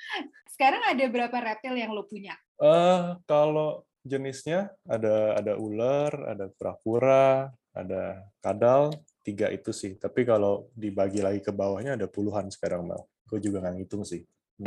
Sekarang 0.53 0.83
ada 0.85 1.05
berapa 1.09 1.37
reptil 1.41 1.75
yang 1.81 1.91
lo 1.97 2.05
punya? 2.05 2.37
Eh 2.61 3.01
kalau 3.25 3.81
jenisnya 4.05 4.69
ada 4.85 5.41
ada 5.41 5.57
ular, 5.57 6.13
ada 6.29 6.53
kura-kura, 6.53 7.49
ada 7.71 8.27
kadal, 8.43 8.91
tiga 9.23 9.47
itu 9.51 9.71
sih. 9.71 9.95
Tapi 9.97 10.27
kalau 10.27 10.71
dibagi 10.75 11.23
lagi 11.23 11.41
ke 11.41 11.53
bawahnya 11.55 11.95
ada 11.95 12.07
puluhan 12.11 12.51
sekarang 12.51 12.87
Mel. 12.87 13.07
Gue 13.31 13.39
juga 13.39 13.63
nggak 13.63 13.75
ngitung 13.79 14.03
sih. 14.03 14.27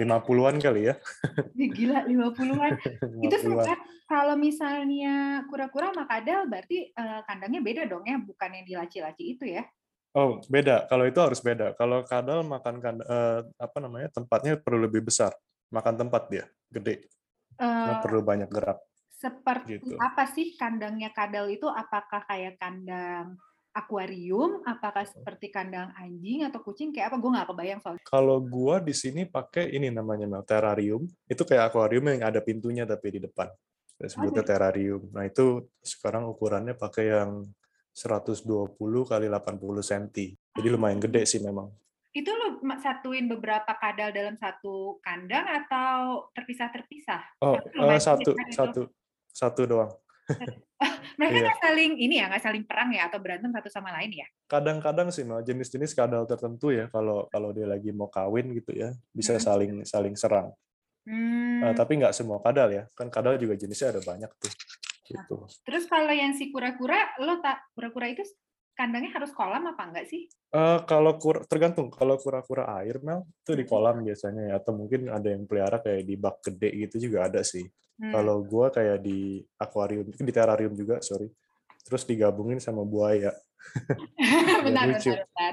Lima 0.00 0.18
puluhan 0.24 0.56
kali 0.58 0.90
ya. 0.90 0.94
Gila, 1.76 2.06
50-an. 2.08 2.72
Lima 3.12 3.22
itu 3.26 3.36
puluhan. 3.36 3.40
sebenarnya 3.42 3.76
kalau 4.04 4.34
misalnya 4.36 5.14
kura-kura 5.48 5.92
sama 5.92 6.04
kadal 6.08 6.46
berarti 6.48 6.92
eh, 6.92 7.20
kandangnya 7.24 7.60
beda 7.64 7.82
dong 7.88 8.04
ya, 8.04 8.16
bukan 8.20 8.50
yang 8.52 8.64
di 8.64 8.74
laci-laci 8.76 9.24
itu 9.36 9.44
ya? 9.48 9.64
Oh 10.14 10.38
beda. 10.46 10.86
Kalau 10.86 11.04
itu 11.08 11.18
harus 11.18 11.40
beda. 11.42 11.74
Kalau 11.74 12.06
kadal 12.06 12.46
makan 12.46 12.78
kand- 12.78 13.06
eh, 13.06 13.40
apa 13.58 13.78
namanya 13.82 14.08
tempatnya 14.14 14.54
perlu 14.60 14.86
lebih 14.86 15.02
besar. 15.02 15.34
Makan 15.74 16.06
tempat 16.06 16.30
dia 16.30 16.44
gede. 16.70 17.10
Nah, 17.58 17.98
Eh, 17.98 17.98
perlu 18.02 18.22
banyak 18.22 18.50
gerak. 18.50 18.78
Seperti 19.24 19.80
gitu. 19.80 19.96
apa 19.96 20.28
sih 20.28 20.52
kandangnya 20.60 21.08
kadal 21.16 21.48
itu? 21.48 21.64
Apakah 21.64 22.28
kayak 22.28 22.60
kandang 22.60 23.40
akuarium? 23.72 24.60
Apakah 24.68 25.08
seperti 25.08 25.48
kandang 25.48 25.90
anjing 25.96 26.44
atau 26.44 26.60
kucing? 26.60 26.92
Kayak 26.92 27.12
apa? 27.12 27.16
Gue 27.16 27.30
nggak 27.32 27.48
kebayang 27.48 27.80
soalnya. 27.80 28.04
Kalau 28.04 28.38
gua 28.44 28.78
di 28.84 28.92
sini 28.92 29.24
pakai 29.24 29.72
ini 29.72 29.88
namanya 29.88 30.28
Mel, 30.28 30.44
terrarium. 30.44 31.08
Itu 31.24 31.48
kayak 31.48 31.72
akuarium 31.72 32.04
yang 32.12 32.28
ada 32.28 32.44
pintunya 32.44 32.84
tapi 32.84 33.16
di 33.16 33.20
depan. 33.24 33.48
Kita 33.96 34.06
sebutnya 34.10 34.42
Ada. 34.44 34.50
terrarium. 34.54 35.02
Nah, 35.14 35.24
itu 35.24 35.70
sekarang 35.80 36.28
ukurannya 36.28 36.74
pakai 36.76 37.14
yang 37.14 37.46
120 37.94 38.74
kali 39.06 39.26
80 39.30 39.82
cm. 39.86 40.34
Jadi 40.34 40.68
lumayan 40.68 40.98
gede 40.98 41.22
sih 41.24 41.38
memang. 41.38 41.70
Itu 42.14 42.30
lo 42.30 42.62
ma- 42.62 42.78
satuin 42.78 43.26
beberapa 43.26 43.74
kadal 43.78 44.14
dalam 44.14 44.38
satu 44.38 44.98
kandang 45.02 45.46
atau 45.46 46.30
terpisah-terpisah? 46.34 47.42
Oh, 47.42 47.58
eh, 47.58 47.98
satu 48.02 48.34
kan 48.34 48.50
itu. 48.50 48.82
Satu 49.34 49.66
doang. 49.66 49.90
Mereka 51.14 51.36
Iya. 51.36 51.42
nggak 51.46 51.58
saling 51.62 51.92
ini 51.98 52.14
ya, 52.18 52.26
nggak 52.26 52.42
saling 52.42 52.64
perang 52.66 52.90
ya 52.90 53.06
atau 53.06 53.18
berantem 53.22 53.50
satu 53.50 53.68
sama 53.70 53.90
lain 53.94 54.10
ya? 54.14 54.26
Kadang-kadang 54.46 55.10
sih 55.10 55.22
Mel, 55.22 55.42
jenis-jenis 55.42 55.94
kadal 55.94 56.26
tertentu 56.26 56.74
ya 56.74 56.90
kalau 56.90 57.26
kalau 57.28 57.50
dia 57.50 57.66
lagi 57.66 57.94
mau 57.94 58.10
kawin 58.10 58.50
gitu 58.54 58.74
ya, 58.74 58.90
bisa 59.10 59.36
Hmm. 59.36 59.42
saling 59.42 59.72
saling 59.86 60.14
serang. 60.14 60.50
Hmm. 61.04 61.60
Eh, 61.70 61.74
tapi 61.76 62.00
nggak 62.00 62.16
semua 62.16 62.40
kadal 62.40 62.72
ya. 62.72 62.84
Kan 62.96 63.12
kadal 63.12 63.36
juga 63.36 63.54
jenisnya 63.54 63.92
ada 63.92 64.00
banyak 64.00 64.30
tuh. 64.40 64.52
Gitu. 65.04 65.36
Terus 65.68 65.84
kalau 65.84 66.10
yang 66.10 66.32
si 66.32 66.48
kura-kura, 66.48 67.12
lo 67.20 67.36
tak 67.38 67.60
kura-kura 67.76 68.08
itu 68.08 68.24
kandangnya 68.74 69.10
harus 69.14 69.30
kolam 69.30 69.64
apa 69.64 69.82
enggak 69.86 70.06
sih? 70.06 70.26
Eh, 70.50 70.78
kalau 70.86 71.18
kur 71.18 71.42
tergantung 71.46 71.90
kalau 71.90 72.14
kura-kura 72.14 72.66
air 72.78 72.98
Mel 73.02 73.26
itu 73.42 73.54
di 73.54 73.64
Hmm. 73.64 73.70
kolam 73.70 73.96
biasanya 74.02 74.42
ya 74.50 74.54
atau 74.58 74.74
mungkin 74.74 75.08
ada 75.08 75.30
yang 75.30 75.46
pelihara 75.46 75.78
kayak 75.78 76.02
di 76.02 76.14
bak 76.14 76.42
gede 76.42 76.70
gitu 76.86 77.10
juga 77.10 77.26
ada 77.26 77.42
sih. 77.42 77.64
Hmm. 77.98 78.10
Kalau 78.10 78.42
gua 78.42 78.70
kayak 78.70 78.98
di 79.00 79.38
akuarium 79.56 80.10
di 80.10 80.32
terrarium 80.34 80.74
juga 80.74 80.98
sorry. 81.00 81.30
Terus 81.84 82.02
digabungin 82.02 82.58
sama 82.58 82.80
buaya. 82.82 83.30
bentar, 84.64 84.84
lucu. 84.88 85.08
bentar, 85.12 85.52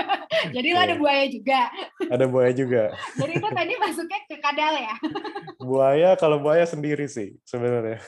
Jadi 0.54 0.68
lo 0.70 0.80
ada 0.80 0.94
Iya. 0.94 1.00
buaya 1.02 1.24
juga. 1.26 1.60
Ada 2.06 2.24
buaya 2.26 2.52
juga. 2.54 2.82
Jadi 3.20 3.32
itu 3.36 3.48
tadi 3.50 3.72
masuknya 3.76 4.18
ke 4.24 4.36
kadal 4.38 4.74
ya? 4.78 4.94
Buaya 5.58 6.10
kalau 6.14 6.38
buaya 6.38 6.64
sendiri 6.64 7.06
sih 7.06 7.36
sebenarnya. 7.44 7.98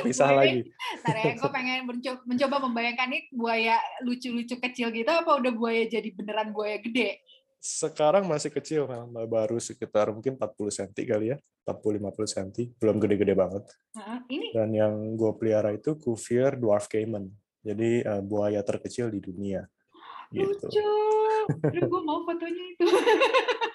Terpisah 0.00 0.26
buaya- 0.26 0.38
lagi. 0.40 0.60
Ntar 0.98 1.16
ya, 1.16 1.32
gue 1.34 1.50
pengen 1.50 1.78
mencoba, 1.84 2.20
mencoba 2.24 2.56
membayangkan 2.62 3.08
ini 3.08 3.20
buaya 3.30 3.76
lucu-lucu 4.00 4.56
kecil 4.56 4.88
gitu 4.90 5.08
apa 5.08 5.34
udah 5.34 5.50
buaya 5.50 5.84
jadi 5.84 6.08
beneran 6.10 6.50
buaya 6.50 6.78
gede? 6.78 7.20
Sekarang 7.58 8.22
masih 8.24 8.50
kecil 8.50 8.86
baru 9.24 9.58
sekitar 9.58 10.08
mungkin 10.08 10.34
40 10.34 10.46
cm 10.70 10.90
kali 11.04 11.26
ya. 11.28 11.36
40-50 11.64 12.24
cm, 12.24 12.48
belum 12.76 12.96
gede-gede 12.96 13.34
banget. 13.34 13.60
Heeh, 13.92 14.18
Ini 14.30 14.46
Dan 14.52 14.68
yang 14.72 14.94
gue 15.12 15.32
pelihara 15.34 15.70
itu 15.70 15.92
Cuvier 15.94 16.54
dwarf 16.54 16.86
caiman. 16.86 17.28
Jadi 17.60 18.00
eh, 18.00 18.22
buaya 18.22 18.62
terkecil 18.62 19.10
di 19.10 19.18
dunia. 19.18 19.66
Gitu. 20.28 20.44
lucu. 20.44 20.88
Terus 21.60 21.84
gue 21.84 22.02
mau 22.02 22.20
fotonya 22.22 22.64
itu. 22.68 22.84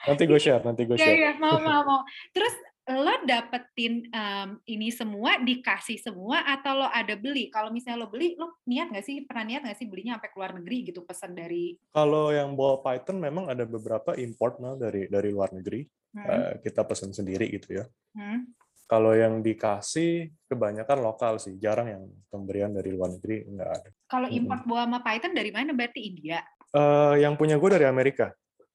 Nanti 0.04 0.24
gue 0.24 0.38
share, 0.38 0.62
nanti 0.62 0.84
gue 0.84 0.94
Iya, 0.94 1.04
share. 1.04 1.18
iya, 1.18 1.32
mau, 1.36 1.56
mau, 1.58 1.82
mau. 1.82 2.02
Terus 2.30 2.54
lo 2.84 3.16
dapetin 3.24 4.12
em, 4.12 4.60
ini 4.68 4.92
semua, 4.92 5.40
dikasih 5.40 6.04
semua, 6.04 6.44
atau 6.44 6.84
lo 6.84 6.88
ada 6.92 7.16
beli? 7.16 7.48
Kalau 7.48 7.72
misalnya 7.72 8.04
lo 8.04 8.12
beli, 8.12 8.36
lo 8.36 8.60
niat 8.68 8.92
nggak 8.92 9.06
sih, 9.08 9.24
pernah 9.24 9.48
niat 9.48 9.62
nggak 9.64 9.80
sih 9.80 9.88
belinya 9.88 10.20
sampai 10.20 10.32
keluar 10.36 10.52
negeri 10.52 10.92
gitu, 10.92 11.00
pesan 11.08 11.32
dari... 11.32 11.80
Kalau 11.96 12.36
yang 12.36 12.60
ball 12.60 12.84
python 12.84 13.24
memang 13.24 13.48
ada 13.48 13.64
beberapa 13.64 14.12
import 14.20 14.60
Mel, 14.60 14.76
dari 14.76 15.08
dari 15.08 15.30
luar 15.32 15.56
negeri. 15.56 15.88
Hmm, 16.14 16.28
Eh, 16.30 16.54
kita 16.62 16.86
pesan 16.86 17.10
sendiri 17.16 17.50
gitu 17.50 17.82
ya. 17.82 17.86
hmm. 18.20 18.52
Kalau 18.84 19.16
yang 19.16 19.40
dikasih 19.42 20.30
kebanyakan 20.46 21.00
lokal 21.02 21.40
sih, 21.40 21.56
jarang 21.58 21.88
yang 21.88 22.04
pemberian 22.30 22.70
dari 22.70 22.92
luar 22.94 23.16
negeri 23.16 23.48
nggak 23.48 23.70
ada. 23.80 23.90
Kalau 24.12 24.28
import 24.30 24.62
buah 24.68 24.86
sama 24.86 25.00
python 25.02 25.34
dari 25.34 25.50
mana? 25.50 25.72
Berarti 25.74 26.04
India. 26.04 26.44
Eh, 26.76 27.24
yang 27.24 27.34
punya 27.40 27.58
gue 27.58 27.70
dari 27.74 27.88
Amerika, 27.88 28.30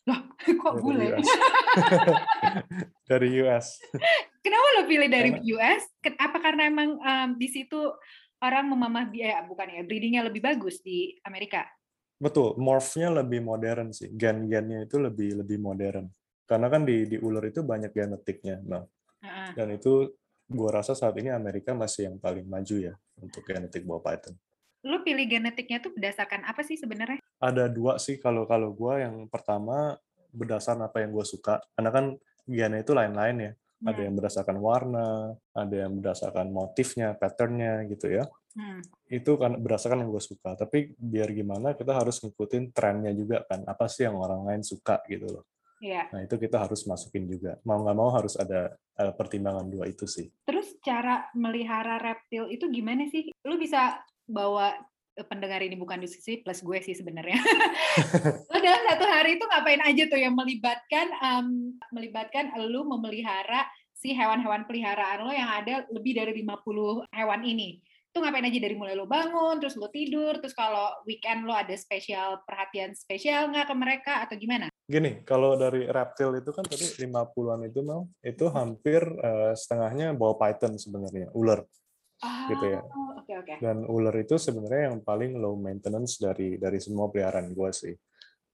Kok 0.65 0.73
dari 0.75 0.83
bule? 0.83 1.07
Dari 3.11 3.29
US. 3.43 3.81
Kenapa 4.45 4.67
lo 4.79 4.83
pilih 4.85 5.09
dari 5.09 5.31
Karena- 5.33 5.45
US? 5.57 5.83
Apa 6.21 6.39
karena 6.41 6.63
emang 6.69 6.99
em, 7.01 7.31
di 7.37 7.49
situ 7.49 7.79
orang 8.39 8.71
memamah 8.71 9.09
biaya, 9.09 9.43
bukan 9.45 9.67
ya, 9.67 9.83
breedingnya 9.83 10.23
lebih 10.27 10.45
bagus 10.45 10.79
di 10.85 11.17
Amerika? 11.27 11.67
Betul, 12.19 12.59
morphnya 12.59 13.11
lebih 13.15 13.43
modern 13.43 13.95
sih. 13.95 14.11
Gen-gennya 14.11 14.85
itu 14.87 14.99
lebih 14.99 15.43
lebih 15.43 15.59
modern. 15.59 16.07
Karena 16.49 16.67
kan 16.67 16.83
di 16.83 17.07
di 17.07 17.17
ular 17.19 17.45
itu 17.47 17.63
banyak 17.63 17.93
genetiknya. 17.95 18.59
Nah, 18.65 18.83
Heeh. 19.23 19.51
dan 19.55 19.69
itu 19.75 20.15
gua 20.49 20.81
rasa 20.81 20.97
saat 20.97 21.15
ini 21.21 21.29
Amerika 21.31 21.77
masih 21.77 22.09
yang 22.11 22.17
paling 22.19 22.49
maju 22.49 22.77
ya 22.81 22.95
untuk 23.21 23.45
genetik 23.45 23.85
ball 23.85 24.01
python. 24.01 24.35
Lo 24.87 25.03
pilih 25.03 25.27
genetiknya 25.29 25.83
tuh 25.83 25.93
berdasarkan 25.93 26.47
apa 26.47 26.63
sih 26.65 26.79
sebenarnya? 26.79 27.21
Ada 27.39 27.71
dua 27.71 27.99
sih 28.03 28.19
kalau 28.19 28.47
kalau 28.49 28.73
gua 28.75 28.99
yang 29.03 29.29
pertama 29.31 29.95
berdasarkan 30.33 30.89
apa 30.89 31.03
yang 31.05 31.11
gue 31.15 31.27
suka. 31.27 31.61
Karena 31.75 31.91
kan 31.91 32.05
gennya 32.49 32.81
itu 32.81 32.93
lain-lain 32.97 33.37
ya. 33.39 33.53
Ada 33.79 33.95
Hmm, 33.95 34.07
yang 34.11 34.15
berdasarkan 34.19 34.57
warna, 34.59 35.09
ada 35.55 35.77
yang 35.87 36.03
berdasarkan 36.03 36.51
motifnya, 36.51 37.15
patternnya 37.15 37.87
gitu 37.87 38.11
ya. 38.11 38.27
hmm. 38.59 38.83
Itu 39.07 39.39
kan 39.39 39.55
berdasarkan 39.55 40.03
yang 40.03 40.11
gue 40.11 40.25
suka. 40.25 40.59
Tapi 40.59 40.99
biar 40.99 41.31
gimana 41.31 41.79
kita 41.79 41.95
harus 41.95 42.19
ngikutin 42.19 42.75
trennya 42.75 43.15
juga 43.15 43.47
kan. 43.47 43.63
Apa 43.63 43.87
sih 43.87 44.03
yang 44.03 44.19
orang 44.19 44.43
lain 44.51 44.63
suka 44.67 44.99
gitu 45.07 45.31
loh. 45.31 45.47
Iya. 45.79 46.11
Nah 46.11 46.27
itu 46.27 46.35
kita 46.43 46.59
harus 46.59 46.83
masukin 46.91 47.31
juga. 47.31 47.55
Mau 47.63 47.79
nggak 47.87 47.97
mau 47.97 48.11
harus 48.11 48.35
ada 48.35 48.75
eh, 48.75 49.13
pertimbangan 49.15 49.71
dua 49.71 49.87
itu 49.87 50.11
sih. 50.11 50.27
Terus 50.43 50.75
cara 50.83 51.31
melihara 51.39 52.03
reptil 52.03 52.51
itu 52.51 52.67
gimana 52.75 53.07
sih? 53.07 53.31
Lu 53.47 53.55
bisa 53.55 54.03
bawa 54.27 54.75
pendengar 55.27 55.59
ini 55.65 55.75
bukan 55.75 55.99
diskusi 55.99 56.39
plus 56.45 56.63
gue 56.63 56.79
sih 56.85 56.95
sebenarnya. 56.95 57.39
lu 58.53 58.59
dalam 58.63 58.83
satu 58.87 59.05
hari 59.09 59.41
itu 59.41 59.45
ngapain 59.49 59.83
aja 59.83 60.05
tuh 60.07 60.21
yang 60.21 60.39
melibatkan 60.39 61.07
em, 61.19 61.47
melibatkan 61.91 62.55
lu 62.71 62.87
memelihara 62.87 63.67
si 63.99 64.15
hewan-hewan 64.15 64.63
peliharaan 64.71 65.27
lo 65.27 65.35
yang 65.35 65.51
ada 65.51 65.83
lebih 65.91 66.15
dari 66.15 66.31
50 66.47 67.11
hewan 67.11 67.43
ini. 67.43 67.83
Itu 68.09 68.25
ngapain 68.25 68.47
aja 68.47 68.59
dari 68.63 68.75
mulai 68.79 68.95
lo 68.95 69.05
bangun, 69.05 69.59
terus 69.61 69.75
lo 69.75 69.91
tidur, 69.91 70.39
terus 70.39 70.55
kalau 70.55 70.95
weekend 71.05 71.45
lo 71.45 71.53
ada 71.53 71.75
spesial 71.75 72.41
perhatian 72.47 72.95
spesial 72.95 73.51
nggak 73.51 73.69
ke 73.69 73.75
mereka 73.75 74.13
atau 74.25 74.39
gimana? 74.39 74.71
Gini, 74.89 75.21
kalau 75.29 75.59
dari 75.61 75.85
reptil 75.85 76.41
itu 76.41 76.49
kan 76.49 76.65
tadi 76.65 76.87
50-an 77.05 77.61
itu 77.69 77.85
mau, 77.85 78.09
itu 78.25 78.49
hampir 78.49 79.05
eh, 79.05 79.53
setengahnya 79.53 80.17
ball 80.17 80.41
python 80.41 80.81
sebenarnya, 80.81 81.29
ular. 81.37 81.67
Gitu 82.23 82.67
ya. 82.67 82.81
Oh, 82.83 83.15
oke 83.19 83.33
oke. 83.45 83.55
Dan 83.63 83.87
ular 83.87 84.15
itu 84.19 84.35
sebenarnya 84.37 84.91
yang 84.91 84.99
paling 85.03 85.39
low 85.39 85.55
maintenance 85.55 86.19
dari 86.19 86.59
dari 86.59 86.79
semua 86.83 87.07
peliharaan 87.09 87.55
gue 87.55 87.71
sih. 87.71 87.95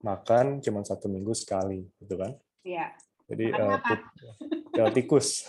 Makan 0.05 0.61
cuma 0.61 0.85
satu 0.85 1.09
minggu 1.09 1.33
sekali, 1.33 1.81
gitu 2.01 2.21
kan? 2.21 2.37
Iya. 2.61 2.93
Jadi 3.25 3.45
Makan 3.57 3.69
uh, 3.73 3.79
pup- 3.81 4.11
ya, 4.77 4.85
tikus. 4.93 5.49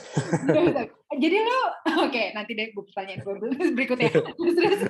Jadi 1.15 1.37
lu 1.43 1.59
oke 2.07 2.23
nanti 2.31 2.51
deh 2.55 2.71
gue 2.71 2.83
tanya 2.95 3.19
gue 3.19 3.35
berikutnya. 3.75 4.11
Terus, 4.15 4.55
terus. 4.55 4.81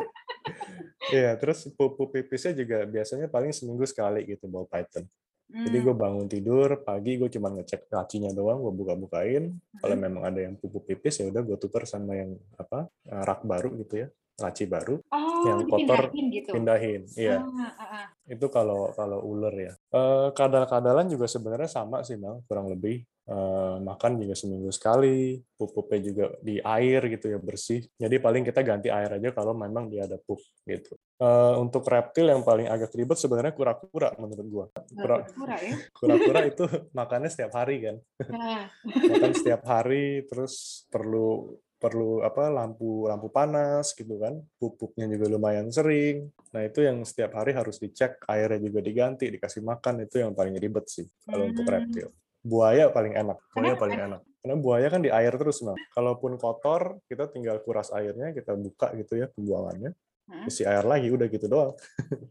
Iya, 1.10 1.32
terus 1.42 1.66
pupu 1.74 2.10
pipisnya 2.14 2.54
juga 2.54 2.86
biasanya 2.86 3.26
paling 3.26 3.50
seminggu 3.50 3.90
sekali 3.90 4.26
gitu 4.30 4.46
ball 4.46 4.70
python. 4.70 5.06
Jadi 5.46 5.78
Hmm, 5.78 5.86
gue 5.86 5.96
bangun 5.98 6.28
tidur 6.30 6.70
pagi 6.82 7.18
gue 7.18 7.30
cuma 7.30 7.54
ngecek 7.54 7.90
lacinya 7.90 8.30
doang, 8.34 8.62
gue 8.66 8.74
buka-bukain. 8.74 9.44
Kalau 9.78 9.96
Hmm. 9.96 10.04
memang 10.06 10.24
ada 10.30 10.40
yang 10.42 10.58
pupu 10.58 10.82
pipis 10.82 11.22
ya 11.22 11.30
udah 11.30 11.42
gue 11.46 11.58
tukar 11.58 11.86
sama 11.86 12.18
yang 12.18 12.34
apa 12.58 12.90
eh, 13.06 13.24
rak 13.26 13.46
baru 13.46 13.70
gitu 13.82 14.06
ya, 14.06 14.08
laci 14.42 14.66
baru, 14.66 14.98
Oh, 15.10 15.42
yang 15.46 15.66
kotor 15.70 16.10
gitu. 16.14 16.50
pindahin. 16.54 17.06
Iya, 17.14 17.46
Ah, 17.46 17.74
ah, 17.78 17.86
ah. 18.02 18.06
itu 18.26 18.46
kalau 18.50 18.90
kalau 18.94 19.22
ular 19.22 19.54
ya. 19.54 19.74
Eh, 19.94 20.28
kadal-kadalan 20.34 21.06
juga 21.10 21.30
sebenarnya 21.30 21.70
sama 21.70 22.02
sih 22.02 22.18
Mel, 22.18 22.42
kurang 22.50 22.70
lebih. 22.74 23.06
Eh, 23.26 23.78
makan 23.82 24.22
juga 24.22 24.38
seminggu 24.38 24.70
sekali, 24.70 25.42
pupuknya 25.58 25.98
juga 25.98 26.26
di 26.46 26.62
air 26.62 27.10
gitu 27.10 27.34
ya 27.34 27.42
bersih. 27.42 27.82
Jadi 27.98 28.22
paling 28.22 28.46
kita 28.46 28.62
ganti 28.62 28.94
air 28.94 29.18
aja 29.18 29.34
kalau 29.34 29.58
memang 29.58 29.90
dia 29.90 30.06
ada 30.06 30.22
pup 30.22 30.38
gitu. 30.62 30.94
Eh, 31.18 31.54
untuk 31.58 31.82
reptil 31.90 32.30
yang 32.30 32.46
paling 32.46 32.70
agak 32.70 32.94
ribet 32.94 33.18
sebenarnya 33.18 33.58
kura-kura 33.58 34.14
menurut 34.22 34.46
gua. 34.46 34.66
Kura- 34.94 35.26
Pura-pura 35.26 35.58
ya. 35.58 35.74
Kura-kura 35.98 36.40
itu 36.46 36.70
makannya 37.02 37.34
setiap 37.34 37.58
hari 37.58 37.76
kan, 37.90 37.98
Nah, 38.30 38.70
makan 39.10 39.32
setiap 39.42 39.66
hari, 39.66 40.22
terus 40.30 40.86
perlu 40.94 41.58
perlu 41.76 42.22
apa 42.22 42.54
lampu 42.54 43.10
lampu 43.10 43.34
panas 43.34 43.98
gitu 43.98 44.22
kan, 44.22 44.38
pupuknya 44.62 45.10
juga 45.10 45.34
lumayan 45.34 45.74
sering. 45.74 46.30
Nah 46.54 46.62
itu 46.62 46.86
yang 46.86 47.02
setiap 47.02 47.42
hari 47.42 47.58
harus 47.58 47.82
dicek, 47.82 48.22
airnya 48.30 48.62
juga 48.62 48.86
diganti, 48.86 49.34
dikasih 49.34 49.66
makan 49.66 50.06
itu 50.06 50.22
yang 50.22 50.38
paling 50.38 50.54
ribet 50.62 50.86
sih 50.94 51.10
kalau 51.26 51.50
untuk 51.50 51.66
Hmm. 51.66 51.74
reptil. 51.74 52.10
Buaya 52.46 52.94
paling 52.94 53.18
enak, 53.18 53.42
buaya 53.50 53.74
Kenapa? 53.74 53.82
paling 53.82 54.00
enak. 54.06 54.22
Karena 54.46 54.56
buaya 54.62 54.88
kan 54.94 55.02
di 55.02 55.10
air 55.10 55.34
terus, 55.34 55.66
Mel. 55.66 55.74
Kalaupun 55.90 56.38
kotor, 56.38 57.02
kita 57.10 57.26
tinggal 57.34 57.58
kuras 57.66 57.90
airnya, 57.90 58.30
kita 58.30 58.54
buka 58.54 58.94
gitu 58.94 59.18
ya 59.18 59.26
pembuangannya, 59.34 59.98
Hmm. 60.26 60.46
isi 60.46 60.62
air 60.62 60.86
lagi, 60.86 61.10
udah 61.10 61.26
gitu 61.26 61.46
doang. 61.50 61.74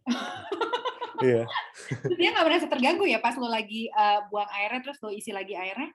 Iya. 1.24 1.46
dia 2.20 2.28
nggak 2.34 2.44
merasa 2.44 2.66
terganggu 2.68 3.06
ya 3.06 3.22
pas 3.22 3.38
lo 3.38 3.46
lagi 3.48 3.86
eh, 3.86 4.18
buang 4.28 4.50
airnya 4.50 4.82
terus 4.82 4.98
lo 5.00 5.08
isi 5.08 5.30
lagi 5.30 5.54
airnya? 5.56 5.88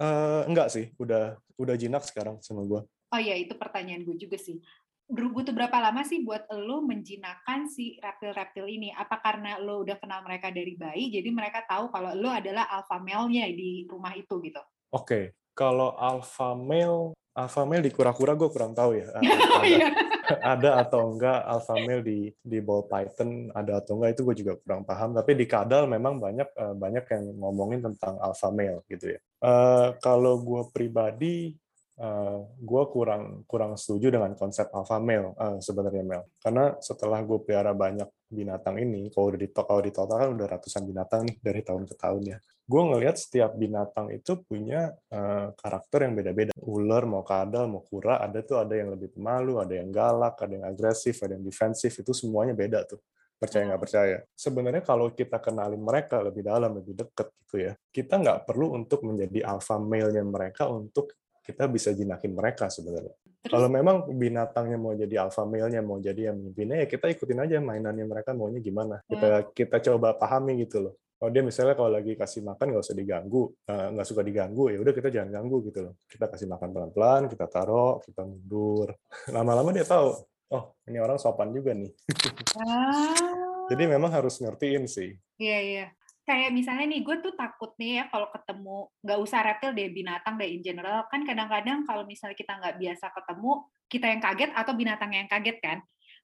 Eh, 0.00 0.42
enggak 0.48 0.72
sih, 0.72 0.94
udah 0.96 1.36
udah 1.60 1.74
jinak 1.76 2.00
sekarang 2.06 2.38
sama 2.40 2.64
gua. 2.64 2.80
Oh 3.10 3.20
iya 3.20 3.34
itu 3.34 3.52
pertanyaan 3.58 4.06
gue 4.06 4.16
juga 4.16 4.38
sih. 4.38 4.62
Butuh 5.10 5.50
berapa 5.50 5.74
lama 5.82 6.06
sih 6.06 6.22
buat 6.22 6.46
lo 6.54 6.86
menjinakkan 6.86 7.66
si 7.66 7.98
reptil-reptil 7.98 8.70
ini? 8.70 8.94
Apa 8.94 9.18
karena 9.18 9.58
lo 9.58 9.82
udah 9.82 9.98
kenal 9.98 10.22
mereka 10.22 10.54
dari 10.54 10.78
bayi, 10.78 11.10
jadi 11.10 11.26
mereka 11.34 11.66
tahu 11.66 11.90
kalau 11.90 12.14
lo 12.14 12.30
adalah 12.30 12.70
alpha 12.70 13.02
male-nya 13.02 13.50
di 13.50 13.90
rumah 13.90 14.14
itu 14.14 14.38
gitu? 14.38 14.62
Oke, 14.94 15.34
kalau 15.50 15.98
alpha 15.98 16.54
male, 16.54 17.18
alpha 17.34 17.66
male 17.66 17.82
di 17.82 17.90
kura-kura 17.90 18.38
gue 18.38 18.50
kurang 18.54 18.70
tahu 18.70 19.02
ya. 19.02 19.10
Oh 19.50 19.66
Ada, 19.66 19.66
iya. 19.66 19.88
ada 20.54 20.70
atau 20.86 21.10
enggak 21.10 21.42
alpha 21.42 21.74
male 21.74 22.02
di 22.06 22.18
di 22.38 22.58
ball 22.62 22.86
python 22.86 23.50
ada 23.50 23.82
atau 23.82 23.98
enggak 23.98 24.14
itu 24.14 24.22
gue 24.22 24.36
juga 24.46 24.52
kurang 24.62 24.86
paham. 24.86 25.10
Tapi 25.10 25.34
di 25.34 25.46
kadal 25.50 25.90
memang 25.90 26.22
banyak 26.22 26.48
eh, 26.54 26.74
banyak 26.78 27.04
yang 27.10 27.24
ngomongin 27.34 27.82
tentang 27.82 28.14
alpha 28.22 28.54
male 28.54 28.86
gitu 28.86 29.18
ya. 29.18 29.20
Eh, 29.42 29.88
kalau 29.98 30.38
gue 30.38 30.62
pribadi 30.70 31.58
eh, 32.00 32.38
gue 32.56 32.82
kurang 32.88 33.44
kurang 33.44 33.76
setuju 33.76 34.16
dengan 34.16 34.32
konsep 34.32 34.72
alpha 34.72 34.96
male 34.96 35.36
eh, 35.36 35.58
sebenarnya 35.60 36.04
Mel. 36.04 36.22
Karena 36.40 36.74
setelah 36.80 37.20
gue 37.20 37.38
pelihara 37.44 37.76
banyak 37.76 38.08
binatang 38.32 38.80
ini, 38.80 39.12
kalau 39.12 39.36
udah 39.36 39.40
di 39.40 39.48
kalau 39.52 39.82
di 39.84 39.92
total 39.92 40.16
kan 40.16 40.30
udah 40.32 40.48
ratusan 40.56 40.82
binatang 40.88 41.28
nih 41.28 41.36
dari 41.44 41.60
tahun 41.60 41.84
ke 41.84 41.94
tahun 42.00 42.22
ya 42.24 42.38
gue 42.70 42.82
ngelihat 42.86 43.16
setiap 43.18 43.50
binatang 43.58 44.14
itu 44.14 44.38
punya 44.46 44.94
eh, 45.10 45.50
karakter 45.58 46.06
yang 46.06 46.14
beda-beda. 46.14 46.52
Ular 46.62 47.02
mau 47.02 47.26
kadal, 47.26 47.66
mau 47.66 47.82
kura, 47.82 48.22
ada 48.22 48.38
tuh 48.46 48.62
ada 48.62 48.78
yang 48.78 48.94
lebih 48.94 49.10
pemalu, 49.10 49.58
ada 49.58 49.74
yang 49.74 49.90
galak, 49.90 50.38
ada 50.38 50.52
yang 50.54 50.66
agresif, 50.70 51.18
ada 51.26 51.34
yang 51.34 51.42
defensif, 51.42 51.90
itu 51.98 52.14
semuanya 52.14 52.54
beda 52.54 52.86
tuh. 52.86 53.02
Percaya 53.42 53.66
nggak 53.66 53.82
percaya. 53.82 54.16
Sebenarnya 54.38 54.82
kalau 54.86 55.10
kita 55.10 55.42
kenalin 55.42 55.82
mereka 55.82 56.22
lebih 56.22 56.46
dalam, 56.46 56.70
lebih 56.78 56.94
deket 56.94 57.28
gitu 57.42 57.56
ya, 57.58 57.72
kita 57.90 58.22
nggak 58.22 58.38
perlu 58.46 58.78
untuk 58.78 59.02
menjadi 59.02 59.50
alpha 59.50 59.74
male-nya 59.80 60.22
mereka 60.22 60.70
untuk 60.70 61.18
kita 61.50 61.66
bisa 61.66 61.90
jinakin 61.90 62.30
mereka 62.30 62.70
sebenarnya. 62.70 63.12
Terus 63.42 63.50
Kalau 63.50 63.68
memang 63.72 64.06
binatangnya 64.14 64.78
mau 64.78 64.94
jadi 64.94 65.26
alpha 65.26 65.42
male-nya, 65.42 65.82
mau 65.82 65.98
jadi 65.98 66.30
yang 66.30 66.38
memimpinnya, 66.38 66.84
ya 66.84 66.86
kita 66.86 67.10
ikutin 67.10 67.40
aja 67.42 67.56
mainannya 67.58 68.06
mereka 68.06 68.30
maunya 68.36 68.62
gimana. 68.62 69.02
Kita 69.02 69.50
kita 69.50 69.76
coba 69.90 70.14
pahami 70.14 70.62
gitu 70.62 70.86
loh. 70.86 70.94
Oh 71.20 71.28
dia 71.28 71.44
misalnya 71.44 71.76
kalau 71.76 71.92
lagi 71.92 72.16
kasih 72.16 72.40
makan 72.40 72.72
nggak 72.72 72.84
usah 72.84 72.96
diganggu, 72.96 73.52
eh, 73.68 73.86
nggak 73.92 74.06
suka 74.08 74.24
diganggu, 74.24 74.72
ya 74.72 74.78
udah 74.80 74.92
kita 74.96 75.08
jangan 75.12 75.28
ganggu 75.36 75.56
gitu 75.68 75.80
loh. 75.84 75.94
Kita 76.08 76.24
kasih 76.32 76.48
makan 76.48 76.68
pelan-pelan, 76.72 77.22
kita 77.28 77.44
taruh, 77.44 78.00
kita 78.00 78.24
mundur. 78.24 78.96
Lama-lama 79.36 79.68
dia 79.72 79.84
tahu, 79.84 80.16
oh 80.56 80.64
ini 80.88 80.96
orang 80.96 81.20
sopan 81.20 81.52
juga 81.52 81.76
nih. 81.76 81.92
ah, 82.64 83.68
Jadi 83.68 83.84
memang 83.84 84.08
harus 84.12 84.40
ngertiin 84.40 84.88
sih. 84.88 85.12
iya 85.36 85.58
iya. 85.60 85.86
Kayak 86.28 86.50
misalnya 86.54 86.86
nih, 86.86 87.00
gue 87.02 87.16
tuh 87.24 87.34
takut 87.34 87.72
nih 87.80 88.00
ya 88.00 88.04
kalau 88.12 88.28
ketemu, 88.30 88.78
nggak 89.02 89.18
usah 89.18 89.40
reptil 89.42 89.72
deh, 89.74 89.88
binatang 89.90 90.34
deh 90.36 90.46
in 90.46 90.62
general. 90.62 91.08
Kan 91.10 91.26
kadang-kadang 91.26 91.82
kalau 91.88 92.04
misalnya 92.06 92.36
kita 92.36 92.60
nggak 92.60 92.76
biasa 92.78 93.06
ketemu, 93.10 93.52
kita 93.90 94.06
yang 94.06 94.20
kaget 94.22 94.50
atau 94.54 94.72
binatang 94.76 95.10
yang 95.10 95.26
kaget 95.26 95.58
kan. 95.58 95.78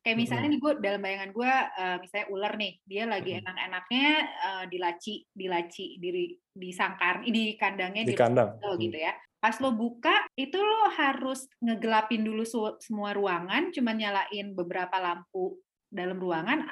Kayak 0.06 0.22
misalnya 0.22 0.48
nih 0.54 0.60
gue 0.62 0.72
dalam 0.78 1.00
bayangan 1.02 1.30
gue, 1.34 1.50
eh, 1.50 1.96
misalnya 1.98 2.26
ular 2.30 2.52
nih, 2.54 2.72
dia 2.86 3.04
lagi 3.10 3.30
enak-enaknya 3.42 4.06
eh, 4.22 4.64
dilaci, 4.70 5.14
dilaci, 5.34 5.86
di 5.98 6.10
di 6.56 6.70
sangkar, 6.70 7.26
di 7.26 7.58
kandangnya 7.58 8.06
Di 8.06 8.14
di 8.14 8.16
kandang. 8.16 8.62
Oh 8.62 8.78
gitu 8.78 8.94
ya. 8.94 9.10
Pas 9.42 9.58
lo 9.58 9.74
buka, 9.74 10.30
itu 10.38 10.56
lo 10.56 10.88
harus 10.94 11.50
ngegelapin 11.58 12.22
dulu 12.22 12.46
semua 12.78 13.10
ruangan, 13.12 13.74
cuma 13.74 13.92
nyalain 13.92 14.54
beberapa 14.54 14.96
lampu 14.96 15.60
dalam 15.90 16.18
ruangan, 16.18 16.66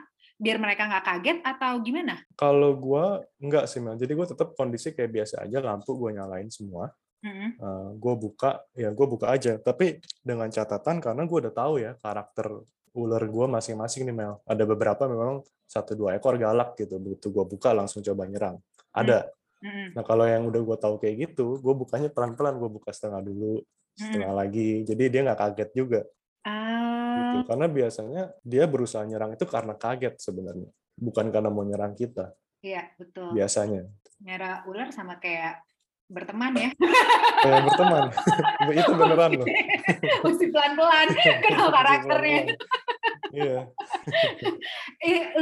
biar 0.44 0.60
mereka 0.60 0.84
nggak 0.84 1.04
kaget 1.08 1.38
atau 1.40 1.80
gimana? 1.80 2.20
Kalau 2.36 2.76
gua 2.76 3.24
enggak 3.40 3.64
sih 3.64 3.80
Mel. 3.80 3.96
Jadi 3.96 4.12
gue 4.12 4.26
tetap 4.28 4.52
kondisi 4.52 4.92
kayak 4.92 5.08
biasa 5.08 5.48
aja, 5.48 5.64
lampu 5.64 5.96
gue 5.96 6.12
nyalain 6.12 6.52
semua. 6.52 6.92
Mm-mm. 7.24 7.56
gue 7.96 8.14
buka, 8.20 8.60
ya 8.76 8.92
gue 8.92 9.06
buka 9.08 9.32
aja. 9.32 9.56
Tapi 9.56 9.96
dengan 10.20 10.52
catatan 10.52 11.00
karena 11.00 11.24
gue 11.24 11.38
udah 11.48 11.54
tahu 11.56 11.80
ya 11.80 11.96
karakter 11.96 12.52
ular 12.92 13.24
gue 13.24 13.46
masing-masing 13.48 14.04
nih 14.04 14.12
Mel. 14.12 14.44
Ada 14.44 14.68
beberapa 14.68 15.08
memang 15.08 15.40
satu 15.64 15.96
dua 15.96 16.20
ekor 16.20 16.36
galak 16.36 16.76
gitu. 16.76 17.00
Begitu 17.00 17.32
gue 17.32 17.44
buka 17.48 17.72
langsung 17.72 18.04
coba 18.04 18.28
nyerang. 18.28 18.60
Ada. 18.92 19.32
Mm-mm. 19.64 19.96
Nah 19.96 20.04
kalau 20.04 20.28
yang 20.28 20.44
udah 20.44 20.60
gue 20.60 20.76
tahu 20.76 21.00
kayak 21.00 21.32
gitu, 21.32 21.56
gue 21.64 21.74
bukanya 21.74 22.12
pelan-pelan. 22.12 22.60
Gue 22.60 22.68
buka 22.68 22.92
setengah 22.92 23.24
dulu, 23.24 23.64
setengah 23.96 24.32
lagi. 24.36 24.84
Jadi 24.84 25.02
dia 25.08 25.24
nggak 25.24 25.40
kaget 25.40 25.70
juga. 25.72 26.00
Ah, 26.44 26.83
Gitu. 27.34 27.48
Karena 27.50 27.66
biasanya 27.66 28.22
dia 28.46 28.64
berusaha 28.70 29.02
nyerang 29.02 29.34
itu 29.34 29.44
karena 29.48 29.74
kaget 29.74 30.14
sebenarnya. 30.22 30.70
Bukan 30.94 31.26
karena 31.34 31.50
mau 31.50 31.66
nyerang 31.66 31.98
kita, 31.98 32.30
iya 32.62 32.86
betul. 32.94 33.34
biasanya. 33.34 33.90
Merah 34.22 34.62
ular 34.70 34.94
sama 34.94 35.18
kayak 35.18 35.58
berteman 36.06 36.54
ya. 36.54 36.70
Kayak 37.42 37.60
berteman. 37.66 38.04
itu 38.78 38.92
beneran 38.94 39.30
loh. 39.42 39.46
Mesti 40.22 40.44
pelan-pelan 40.54 41.08
kenal 41.44 41.68
karakternya. 41.74 42.40
Iya. 43.34 43.58
Eh, 45.04 45.34